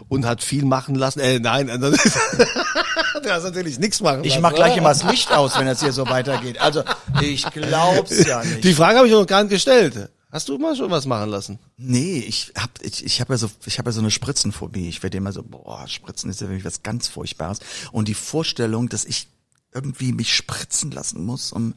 und 0.09 0.27
hat 0.27 0.43
viel 0.43 0.65
machen 0.65 0.97
lassen. 0.97 1.21
Äh, 1.21 1.39
nein, 1.39 1.69
der 3.25 3.35
hat 3.35 3.43
natürlich 3.45 3.79
nichts 3.79 4.01
machen 4.01 4.25
Ich 4.25 4.31
lassen. 4.31 4.43
mach 4.43 4.55
gleich 4.55 4.77
immer 4.77 4.89
das 4.89 5.05
Licht 5.05 5.31
aus, 5.31 5.57
wenn 5.61 5.67
das 5.67 5.81
hier 5.81 5.93
so 5.93 6.09
weitergeht. 6.09 6.61
Also, 6.61 6.83
ich 7.21 7.49
glaub's 7.53 8.27
ja 8.27 8.43
nicht. 8.45 8.65
Die 8.65 8.75
Frage 8.75 8.99
habe 8.99 9.07
ich 9.07 9.13
noch 9.13 9.29
gar 9.29 9.45
nicht 9.45 9.53
gestellt. 9.53 10.11
Hast 10.33 10.49
du 10.49 10.57
mal 10.57 10.75
schon 10.75 10.91
was 10.91 11.05
machen 11.05 11.29
lassen? 11.29 11.59
Nee, 11.77 12.19
ich 12.21 12.55
hab 12.57 12.83
ich, 12.83 13.05
ich 13.05 13.21
hab 13.21 13.29
ja 13.29 13.37
so 13.37 13.51
ich 13.67 13.79
habe 13.79 13.91
ja 13.91 13.93
so 13.93 14.01
eine 14.01 14.11
Spritzenphobie. 14.11 14.89
Ich 14.89 15.03
werde 15.03 15.19
immer 15.19 15.31
so 15.31 15.43
boah, 15.43 15.87
Spritzen 15.87 16.31
ist 16.31 16.41
ja 16.41 16.49
wirklich 16.49 16.65
was 16.65 16.83
ganz 16.83 17.07
furchtbares 17.07 17.59
und 17.93 18.09
die 18.09 18.15
Vorstellung, 18.15 18.89
dass 18.89 19.05
ich 19.05 19.29
irgendwie 19.73 20.13
mich 20.13 20.35
spritzen 20.35 20.91
lassen 20.91 21.25
muss, 21.25 21.53
um 21.53 21.75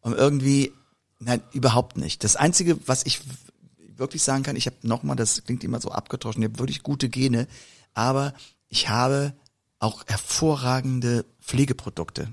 um 0.00 0.14
irgendwie 0.14 0.72
nein, 1.18 1.42
überhaupt 1.52 1.98
nicht. 1.98 2.24
Das 2.24 2.34
einzige, 2.34 2.78
was 2.88 3.04
ich 3.04 3.20
wirklich 3.96 4.22
sagen 4.22 4.42
kann, 4.42 4.56
ich 4.56 4.66
habe 4.66 4.76
nochmal, 4.82 5.16
das 5.16 5.44
klingt 5.44 5.62
immer 5.62 5.80
so 5.80 5.90
abgetroschen, 5.90 6.42
ich 6.42 6.48
habe 6.48 6.58
wirklich 6.60 6.82
gute 6.82 7.10
Gene, 7.10 7.46
aber 7.92 8.32
ich 8.68 8.88
habe 8.88 9.34
auch 9.80 10.04
hervorragende 10.06 11.26
Pflegeprodukte. 11.42 12.32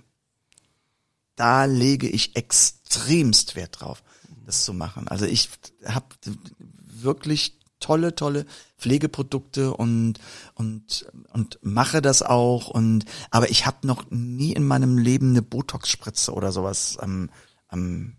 Da 1.35 1.65
lege 1.65 2.07
ich 2.07 2.37
extremst 2.37 3.57
Wert 3.57 3.81
drauf, 3.81 4.03
das 4.45 4.65
zu 4.65 4.73
machen. 4.73 5.07
Also 5.07 5.25
ich 5.25 5.49
habe 5.85 6.05
wirklich 6.79 7.59
tolle, 7.79 8.15
tolle 8.15 8.45
Pflegeprodukte 8.77 9.73
und 9.73 10.19
und 10.53 11.05
und 11.33 11.59
mache 11.61 12.01
das 12.01 12.21
auch 12.21 12.69
und 12.69 13.05
aber 13.31 13.49
ich 13.49 13.65
habe 13.65 13.85
noch 13.85 14.09
nie 14.09 14.53
in 14.53 14.65
meinem 14.65 14.97
Leben 14.97 15.31
eine 15.31 15.41
Botox-Spritze 15.41 16.33
oder 16.33 16.51
sowas 16.51 16.97
am, 16.97 17.29
am 17.67 18.17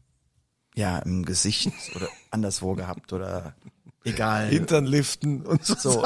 ja 0.75 0.99
im 0.99 1.25
Gesicht 1.25 1.73
oder 1.95 2.09
anderswo 2.31 2.75
gehabt 2.75 3.13
oder 3.13 3.55
egal. 4.07 4.49
Hintern 4.49 4.87
liften 4.87 5.43
und 5.43 5.65
so. 5.65 5.75
so. 5.79 6.03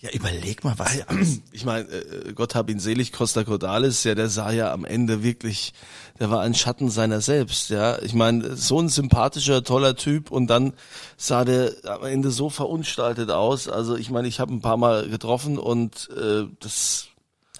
Ja, 0.00 0.10
überleg 0.12 0.64
mal, 0.64 0.74
was 0.78 1.06
alles. 1.08 1.40
Ich 1.52 1.64
meine, 1.64 1.88
äh, 1.88 2.32
Gott 2.34 2.54
hab 2.54 2.68
ihn 2.70 2.80
selig, 2.80 3.12
Costa 3.12 3.44
Cordalis, 3.44 4.02
ja, 4.04 4.14
der 4.14 4.28
sah 4.28 4.50
ja 4.50 4.72
am 4.72 4.84
Ende 4.84 5.22
wirklich, 5.22 5.72
der 6.18 6.30
war 6.30 6.40
ein 6.40 6.54
Schatten 6.54 6.90
seiner 6.90 7.20
selbst, 7.20 7.70
ja. 7.70 8.00
Ich 8.02 8.14
meine, 8.14 8.56
so 8.56 8.80
ein 8.80 8.88
sympathischer, 8.88 9.62
toller 9.64 9.94
Typ 9.96 10.30
und 10.30 10.48
dann 10.48 10.72
sah 11.16 11.44
der 11.44 11.72
am 11.84 12.04
Ende 12.04 12.30
so 12.30 12.50
verunstaltet 12.50 13.30
aus. 13.30 13.68
Also 13.68 13.96
ich 13.96 14.10
meine, 14.10 14.28
ich 14.28 14.40
habe 14.40 14.52
ein 14.52 14.60
paar 14.60 14.76
Mal 14.76 15.08
getroffen 15.08 15.58
und 15.58 16.08
äh, 16.16 16.44
das, 16.60 17.06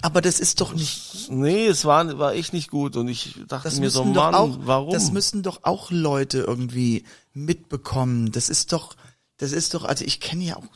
Aber 0.02 0.20
das 0.20 0.40
ist 0.40 0.60
doch 0.60 0.74
nicht. 0.74 1.30
nee, 1.30 1.66
es 1.66 1.84
war, 1.84 2.18
war 2.18 2.34
echt 2.34 2.52
nicht 2.52 2.70
gut 2.70 2.96
und 2.96 3.08
ich 3.08 3.36
dachte 3.48 3.68
Das 3.68 3.78
mir 3.80 3.90
so, 3.90 4.04
Mann, 4.04 4.34
auch, 4.34 4.56
warum? 4.60 4.92
das 4.92 5.12
müssen 5.12 5.42
doch 5.42 5.60
auch 5.62 5.90
Leute 5.90 6.38
irgendwie 6.40 7.04
mitbekommen. 7.32 8.30
Das 8.32 8.48
ist 8.48 8.72
doch, 8.72 8.94
das 9.38 9.52
ist 9.52 9.74
doch, 9.74 9.84
also 9.84 10.04
ich 10.04 10.20
kenne 10.20 10.44
ja 10.44 10.56
auch, 10.56 10.66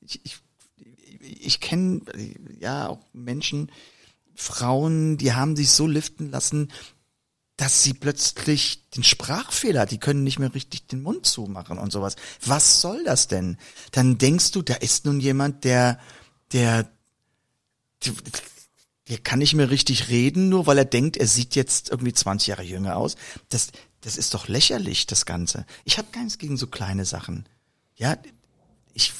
ich, 0.00 0.20
ich, 0.24 0.38
ich 1.20 1.60
kenne 1.60 2.00
ja 2.58 2.88
auch 2.88 3.00
Menschen, 3.12 3.70
Frauen, 4.34 5.18
die 5.18 5.32
haben 5.32 5.56
sich 5.56 5.70
so 5.70 5.86
liften 5.86 6.30
lassen, 6.30 6.70
dass 7.58 7.82
sie 7.82 7.92
plötzlich 7.92 8.88
den 8.90 9.02
Sprachfehler, 9.02 9.84
die 9.84 9.98
können 9.98 10.22
nicht 10.22 10.38
mehr 10.38 10.54
richtig 10.54 10.86
den 10.86 11.02
Mund 11.02 11.26
zumachen 11.26 11.76
und 11.76 11.90
sowas. 11.90 12.14
Was 12.46 12.80
soll 12.80 13.02
das 13.02 13.26
denn? 13.26 13.58
Dann 13.90 14.16
denkst 14.16 14.52
du, 14.52 14.62
da 14.62 14.74
ist 14.74 15.04
nun 15.04 15.18
jemand, 15.18 15.64
der, 15.64 15.98
der, 16.52 16.88
der 19.08 19.18
kann 19.18 19.40
nicht 19.40 19.54
mehr 19.54 19.70
richtig 19.70 20.08
reden, 20.08 20.48
nur 20.48 20.68
weil 20.68 20.78
er 20.78 20.84
denkt, 20.84 21.16
er 21.16 21.26
sieht 21.26 21.56
jetzt 21.56 21.90
irgendwie 21.90 22.12
20 22.12 22.46
Jahre 22.46 22.62
jünger 22.62 22.96
aus. 22.96 23.16
Das, 23.48 23.72
das 24.02 24.16
ist 24.16 24.34
doch 24.34 24.46
lächerlich, 24.46 25.08
das 25.08 25.26
Ganze. 25.26 25.66
Ich 25.84 25.98
habe 25.98 26.12
keins 26.12 26.38
gegen 26.38 26.56
so 26.56 26.68
kleine 26.68 27.04
Sachen. 27.04 27.48
Ja, 27.98 28.16
ich 28.94 29.12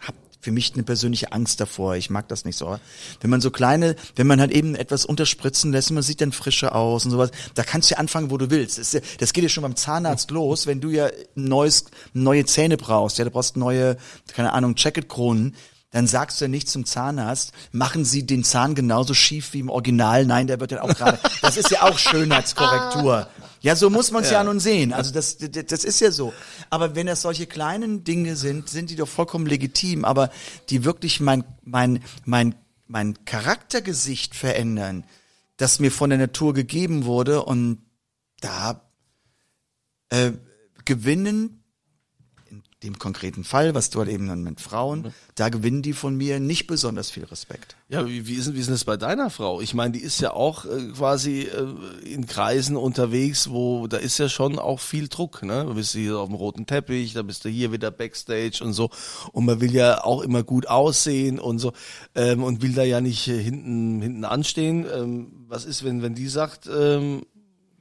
habe 0.00 0.16
für 0.40 0.50
mich 0.50 0.74
eine 0.74 0.82
persönliche 0.82 1.32
Angst 1.32 1.60
davor. 1.60 1.94
Ich 1.94 2.10
mag 2.10 2.28
das 2.28 2.44
nicht 2.44 2.56
so. 2.56 2.66
Aber 2.66 2.80
Wenn 3.20 3.30
man 3.30 3.40
so 3.40 3.50
kleine, 3.50 3.94
wenn 4.16 4.26
man 4.26 4.40
halt 4.40 4.50
eben 4.50 4.74
etwas 4.74 5.04
unterspritzen 5.04 5.72
lässt, 5.72 5.92
man 5.92 6.02
sieht 6.02 6.20
dann 6.20 6.32
frischer 6.32 6.74
aus 6.74 7.04
und 7.04 7.12
sowas, 7.12 7.30
da 7.54 7.62
kannst 7.62 7.90
du 7.90 7.94
ja 7.94 8.00
anfangen, 8.00 8.30
wo 8.30 8.36
du 8.36 8.50
willst. 8.50 8.78
Das, 8.78 8.92
ja, 8.92 9.00
das 9.18 9.32
geht 9.32 9.44
ja 9.44 9.48
schon 9.48 9.62
beim 9.62 9.76
Zahnarzt 9.76 10.32
los, 10.32 10.66
wenn 10.66 10.80
du 10.80 10.90
ja 10.90 11.06
ein 11.06 11.12
neues, 11.34 11.86
neue 12.12 12.44
Zähne 12.44 12.76
brauchst. 12.76 13.18
Ja, 13.18 13.24
du 13.24 13.30
brauchst 13.30 13.56
neue, 13.56 13.96
keine 14.26 14.52
Ahnung, 14.52 14.74
Jacketkronen 14.76 15.54
dann 15.90 16.06
sagst 16.06 16.40
du 16.40 16.44
ja 16.44 16.48
nicht 16.48 16.68
zum 16.68 16.84
Zahnarzt, 16.84 17.52
machen 17.72 18.04
Sie 18.04 18.26
den 18.26 18.44
Zahn 18.44 18.74
genauso 18.74 19.14
schief 19.14 19.54
wie 19.54 19.60
im 19.60 19.70
Original. 19.70 20.26
Nein, 20.26 20.46
der 20.46 20.60
wird 20.60 20.72
dann 20.72 20.80
auch 20.80 20.94
gerade. 20.94 21.18
Das 21.40 21.56
ist 21.56 21.70
ja 21.70 21.82
auch 21.82 21.98
Schönheitskorrektur. 21.98 23.26
Ja, 23.60 23.76
so 23.76 23.90
muss 23.90 24.10
man 24.10 24.22
es 24.22 24.30
ja. 24.30 24.44
nun 24.44 24.60
sehen. 24.60 24.92
Also 24.92 25.12
das, 25.12 25.38
das, 25.38 25.66
das 25.66 25.84
ist 25.84 26.00
ja 26.00 26.10
so. 26.10 26.32
Aber 26.70 26.94
wenn 26.94 27.06
das 27.06 27.22
solche 27.22 27.46
kleinen 27.46 28.04
Dinge 28.04 28.36
sind, 28.36 28.68
sind 28.68 28.90
die 28.90 28.96
doch 28.96 29.08
vollkommen 29.08 29.46
legitim. 29.46 30.04
Aber 30.04 30.30
die 30.70 30.84
wirklich 30.84 31.20
mein 31.20 31.44
mein 31.64 32.02
mein 32.24 32.54
mein 32.86 33.24
Charaktergesicht 33.24 34.34
verändern, 34.34 35.04
das 35.56 35.80
mir 35.80 35.90
von 35.90 36.10
der 36.10 36.18
Natur 36.18 36.54
gegeben 36.54 37.04
wurde 37.04 37.42
und 37.44 37.78
da 38.40 38.80
äh, 40.10 40.32
gewinnen 40.84 41.62
in 41.66 41.67
dem 42.84 42.96
konkreten 42.98 43.42
Fall, 43.42 43.74
was 43.74 43.90
du 43.90 43.98
halt 43.98 44.08
eben 44.08 44.28
dann 44.28 44.44
mit 44.44 44.60
Frauen, 44.60 45.12
da 45.34 45.48
gewinnen 45.48 45.82
die 45.82 45.92
von 45.92 46.14
mir 46.16 46.38
nicht 46.38 46.68
besonders 46.68 47.10
viel 47.10 47.24
Respekt. 47.24 47.74
Ja, 47.88 48.06
wie, 48.06 48.28
wie, 48.28 48.34
ist, 48.34 48.46
denn- 48.46 48.54
wie 48.54 48.60
ist 48.60 48.66
denn 48.66 48.74
das 48.74 48.84
bei 48.84 48.96
deiner 48.96 49.30
Frau? 49.30 49.60
Ich 49.60 49.74
meine, 49.74 49.92
die 49.92 49.98
ist 50.00 50.20
ja 50.20 50.32
auch 50.32 50.64
äh, 50.64 50.88
quasi 50.96 51.40
äh, 51.42 51.66
in 52.08 52.26
Kreisen 52.26 52.76
unterwegs, 52.76 53.50
wo 53.50 53.88
da 53.88 53.96
ist 53.96 54.18
ja 54.18 54.28
schon 54.28 54.60
auch 54.60 54.78
viel 54.78 55.08
Druck, 55.08 55.42
ne? 55.42 55.64
Du 55.64 55.74
bist 55.74 55.92
hier 55.92 56.18
auf 56.18 56.28
dem 56.28 56.36
roten 56.36 56.66
Teppich, 56.66 57.14
da 57.14 57.22
bist 57.22 57.44
du 57.44 57.48
hier 57.48 57.72
wieder 57.72 57.90
Backstage 57.90 58.60
und 58.62 58.74
so. 58.74 58.90
Und 59.32 59.44
man 59.46 59.60
will 59.60 59.74
ja 59.74 60.04
auch 60.04 60.22
immer 60.22 60.44
gut 60.44 60.68
aussehen 60.68 61.40
und 61.40 61.58
so 61.58 61.72
ähm, 62.14 62.44
und 62.44 62.62
will 62.62 62.74
da 62.74 62.84
ja 62.84 63.00
nicht 63.00 63.26
äh, 63.26 63.42
hinten 63.42 64.00
hinten 64.02 64.24
anstehen. 64.24 64.86
Ähm, 64.94 65.32
was 65.48 65.64
ist, 65.64 65.82
wenn 65.84 66.02
wenn 66.02 66.14
die 66.14 66.28
sagt, 66.28 66.68
ähm, 66.72 67.22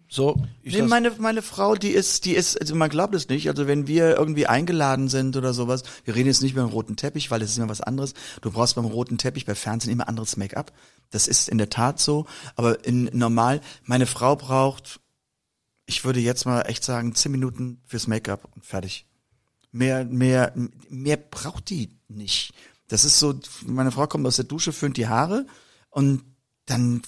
so? 0.09 0.41
Ich 0.63 0.73
Nee, 0.73 0.83
meine, 0.83 1.11
meine 1.19 1.41
Frau, 1.41 1.75
die 1.75 1.89
ist, 1.89 2.25
die 2.25 2.33
ist, 2.33 2.59
also 2.59 2.75
man 2.75 2.89
glaubt 2.89 3.13
es 3.13 3.27
nicht, 3.27 3.49
also 3.49 3.67
wenn 3.67 3.87
wir 3.87 4.15
irgendwie 4.17 4.47
eingeladen 4.47 5.09
sind 5.09 5.35
oder 5.35 5.53
sowas, 5.53 5.83
wir 6.05 6.15
reden 6.15 6.27
jetzt 6.27 6.41
nicht 6.41 6.55
beim 6.55 6.67
roten 6.67 6.95
Teppich, 6.95 7.29
weil 7.29 7.39
das 7.39 7.49
ist 7.49 7.57
immer 7.57 7.69
was 7.69 7.81
anderes. 7.81 8.13
Du 8.41 8.51
brauchst 8.51 8.75
beim 8.75 8.85
roten 8.85 9.17
Teppich, 9.17 9.45
bei 9.45 9.55
Fernsehen 9.55 9.91
immer 9.91 10.07
anderes 10.07 10.37
Make-up. 10.37 10.71
Das 11.09 11.27
ist 11.27 11.49
in 11.49 11.57
der 11.57 11.69
Tat 11.69 11.99
so, 11.99 12.25
aber 12.55 12.85
in 12.85 13.09
normal, 13.13 13.61
meine 13.83 14.05
Frau 14.05 14.35
braucht, 14.35 14.99
ich 15.85 16.05
würde 16.05 16.19
jetzt 16.19 16.45
mal 16.45 16.61
echt 16.63 16.83
sagen, 16.83 17.15
zehn 17.15 17.31
Minuten 17.31 17.81
fürs 17.85 18.07
Make-up 18.07 18.47
und 18.55 18.65
fertig. 18.65 19.05
Mehr, 19.71 20.05
mehr, 20.05 20.53
mehr 20.89 21.17
braucht 21.17 21.69
die 21.69 21.97
nicht. 22.07 22.53
Das 22.87 23.03
ist 23.03 23.19
so, 23.19 23.37
meine 23.65 23.91
Frau 23.91 24.07
kommt 24.07 24.25
aus 24.25 24.37
der 24.37 24.45
Dusche, 24.45 24.71
föhnt 24.71 24.95
die 24.97 25.07
Haare 25.07 25.45
und 25.89 26.23
dann 26.67 27.01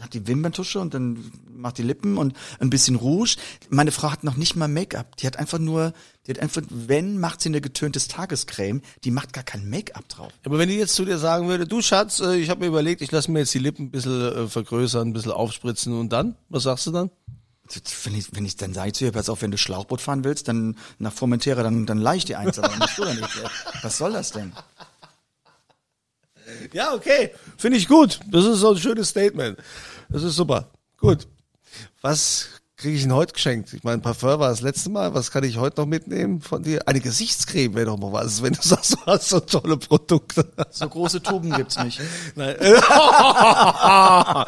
hat 0.00 0.14
die 0.14 0.26
Wimperntusche 0.26 0.80
und 0.80 0.94
dann 0.94 1.30
macht 1.54 1.78
die 1.78 1.82
Lippen 1.82 2.16
und 2.16 2.34
ein 2.58 2.70
bisschen 2.70 2.96
Rouge. 2.96 3.36
Meine 3.68 3.92
Frau 3.92 4.10
hat 4.10 4.24
noch 4.24 4.36
nicht 4.36 4.56
mal 4.56 4.66
Make-up. 4.66 5.16
Die 5.18 5.26
hat 5.26 5.36
einfach 5.36 5.58
nur, 5.58 5.92
die 6.26 6.32
hat 6.32 6.38
einfach, 6.40 6.62
wenn, 6.70 7.20
macht 7.20 7.42
sie 7.42 7.50
eine 7.50 7.60
getöntes 7.60 8.08
Tagescreme. 8.08 8.80
Die 9.04 9.10
macht 9.10 9.34
gar 9.34 9.44
kein 9.44 9.68
Make-up 9.68 10.08
drauf. 10.08 10.32
Aber 10.44 10.58
wenn 10.58 10.70
die 10.70 10.76
jetzt 10.76 10.94
zu 10.94 11.04
dir 11.04 11.18
sagen 11.18 11.48
würde, 11.48 11.66
du 11.66 11.82
Schatz, 11.82 12.20
äh, 12.20 12.36
ich 12.36 12.48
habe 12.48 12.60
mir 12.60 12.66
überlegt, 12.66 13.02
ich 13.02 13.12
lasse 13.12 13.30
mir 13.30 13.40
jetzt 13.40 13.52
die 13.54 13.58
Lippen 13.58 13.86
ein 13.86 13.90
bisschen 13.90 14.32
äh, 14.32 14.48
vergrößern, 14.48 15.08
ein 15.08 15.12
bisschen 15.12 15.32
aufspritzen 15.32 15.92
und 15.92 16.10
dann, 16.10 16.36
was 16.48 16.62
sagst 16.62 16.86
du 16.86 16.90
dann? 16.90 17.10
Wenn 18.04 18.14
ich, 18.14 18.26
wenn 18.32 18.44
ich 18.44 18.56
dann 18.56 18.74
sage 18.74 18.92
zu 18.92 19.04
ihr, 19.04 19.12
pass 19.12 19.30
auf, 19.30 19.40
wenn 19.40 19.50
du 19.50 19.56
Schlauchboot 19.56 20.00
fahren 20.00 20.22
willst, 20.24 20.48
dann 20.48 20.76
nach 20.98 21.12
Formentera, 21.12 21.62
dann, 21.62 21.86
dann 21.86 21.98
leih 21.98 22.16
ich 22.16 22.26
die 22.26 22.36
eins, 22.36 22.58
aber 22.58 22.68
dann 22.68 22.78
musst 22.78 22.98
du 22.98 23.04
dann 23.04 23.16
nicht. 23.16 23.42
Was 23.82 23.96
soll 23.96 24.12
das 24.12 24.32
denn? 24.32 24.52
Ja, 26.72 26.92
okay. 26.94 27.30
Finde 27.56 27.78
ich 27.78 27.88
gut. 27.88 28.20
Das 28.30 28.44
ist 28.44 28.58
so 28.58 28.72
ein 28.72 28.78
schönes 28.78 29.08
Statement. 29.08 29.58
Das 30.08 30.22
ist 30.22 30.36
super. 30.36 30.68
Gut. 30.98 31.26
Was 32.00 32.48
kriege 32.76 32.96
ich 32.96 33.04
ihn 33.04 33.14
heute 33.14 33.32
geschenkt? 33.32 33.72
Ich 33.72 33.82
meine, 33.82 34.02
Parfum 34.02 34.38
war 34.40 34.50
das 34.50 34.60
letzte 34.60 34.90
Mal. 34.90 35.14
Was 35.14 35.30
kann 35.30 35.42
ich 35.44 35.56
heute 35.56 35.80
noch 35.80 35.86
mitnehmen 35.86 36.40
von 36.42 36.62
dir? 36.62 36.86
Eine 36.86 37.00
Gesichtscreme 37.00 37.74
wäre 37.74 37.86
doch 37.86 37.96
mal 37.96 38.12
was, 38.12 38.42
wenn 38.42 38.52
du 38.52 38.60
sagst, 38.60 38.92
du 38.92 38.98
hast 39.06 39.28
so 39.30 39.40
tolle 39.40 39.76
Produkte. 39.76 40.46
So 40.70 40.88
große 40.88 41.22
Tuben 41.22 41.50
gibt's 41.52 41.78
nicht. 41.82 42.00
Nein. 42.34 42.56
ja. 42.60 44.46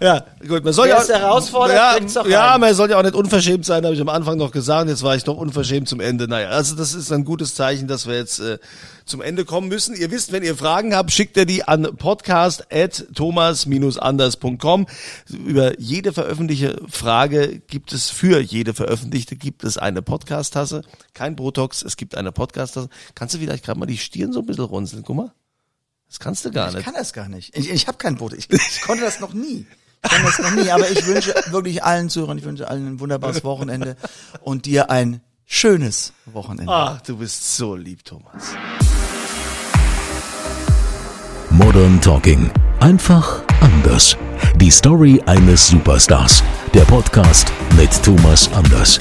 ja, 0.00 0.24
gut. 0.46 0.64
Man 0.64 0.72
soll 0.72 0.88
Wer 0.88 1.04
ja, 1.04 1.18
herausfordert, 1.18 1.76
ja, 1.76 1.98
doch 1.98 2.26
ja, 2.26 2.50
rein. 2.52 2.60
man 2.60 2.74
soll 2.74 2.90
ja 2.90 2.98
auch 2.98 3.02
nicht 3.02 3.16
unverschämt 3.16 3.64
sein, 3.64 3.84
habe 3.84 3.94
ich 3.94 4.00
am 4.00 4.10
Anfang 4.10 4.36
noch 4.38 4.52
gesagt. 4.52 4.88
Jetzt 4.88 5.02
war 5.02 5.16
ich 5.16 5.24
doch 5.24 5.36
unverschämt 5.36 5.88
zum 5.88 5.98
Ende. 6.00 6.28
Naja, 6.28 6.50
also 6.50 6.76
das 6.76 6.94
ist 6.94 7.10
ein 7.10 7.24
gutes 7.24 7.54
Zeichen, 7.54 7.88
dass 7.88 8.06
wir 8.06 8.14
jetzt 8.14 8.38
äh, 8.38 8.58
zum 9.06 9.22
Ende 9.22 9.44
kommen 9.44 9.68
müssen. 9.68 9.94
Ihr 9.96 10.10
wisst, 10.10 10.32
wenn 10.32 10.42
ihr 10.42 10.56
Fragen 10.56 10.94
habt, 10.94 11.12
schickt 11.12 11.36
ihr 11.36 11.46
die 11.46 11.62
an 11.64 11.96
podcast.thomas-anders.com. 11.96 14.86
Über 15.46 15.78
jede 15.80 16.12
veröffentlichte 16.12 16.82
Frage 16.88 17.60
gibt 17.60 17.92
es, 17.92 18.10
für 18.10 18.40
jede 18.40 18.74
veröffentlichte 18.74 19.36
gibt 19.36 19.64
es 19.64 19.78
eine 19.78 20.02
Podcast-Tasse. 20.02 20.82
Kein 21.14 21.36
Botox, 21.36 21.82
es 21.82 21.96
gibt 21.96 22.16
eine 22.16 22.32
Podcast-Tasse. 22.32 22.88
Kannst 23.14 23.34
du 23.34 23.38
vielleicht 23.38 23.64
gerade 23.64 23.78
mal 23.78 23.86
die 23.86 23.98
Stirn 23.98 24.32
so 24.32 24.40
ein 24.40 24.46
bisschen 24.46 24.64
runzeln? 24.64 25.02
Guck 25.04 25.16
mal. 25.16 25.32
Das 26.08 26.18
kannst 26.20 26.44
du 26.44 26.50
gar 26.50 26.68
Ich 26.68 26.74
nicht. 26.76 26.84
kann 26.84 26.94
das 26.94 27.12
gar 27.12 27.28
nicht. 27.28 27.56
Ich, 27.56 27.70
ich 27.70 27.86
habe 27.88 27.98
kein 27.98 28.16
Boot. 28.16 28.32
Ich, 28.32 28.50
ich 28.50 28.80
konnte 28.82 29.04
das 29.04 29.20
noch 29.20 29.32
nie. 29.32 29.66
Ich 30.04 30.10
konnte 30.10 30.26
das 30.26 30.38
noch 30.38 30.52
nie. 30.52 30.70
Aber 30.70 30.88
ich 30.90 31.04
wünsche 31.06 31.34
wirklich 31.50 31.82
allen 31.82 32.10
Zuhörern, 32.10 32.38
ich 32.38 32.44
wünsche 32.44 32.68
allen 32.68 32.86
ein 32.86 33.00
wunderbares 33.00 33.42
Wochenende 33.44 33.96
und 34.40 34.66
dir 34.66 34.90
ein 34.90 35.20
schönes 35.44 36.12
Wochenende. 36.26 36.72
Ach, 36.72 37.00
du 37.02 37.16
bist 37.18 37.56
so 37.56 37.74
lieb, 37.74 38.04
Thomas. 38.04 38.44
Modern 41.58 41.98
Talking. 42.02 42.50
Einfach 42.80 43.40
anders. 43.62 44.14
Die 44.56 44.70
Story 44.70 45.22
eines 45.24 45.68
Superstars. 45.68 46.42
Der 46.74 46.82
Podcast 46.82 47.50
mit 47.78 47.90
Thomas 48.02 48.50
Anders. 48.52 49.00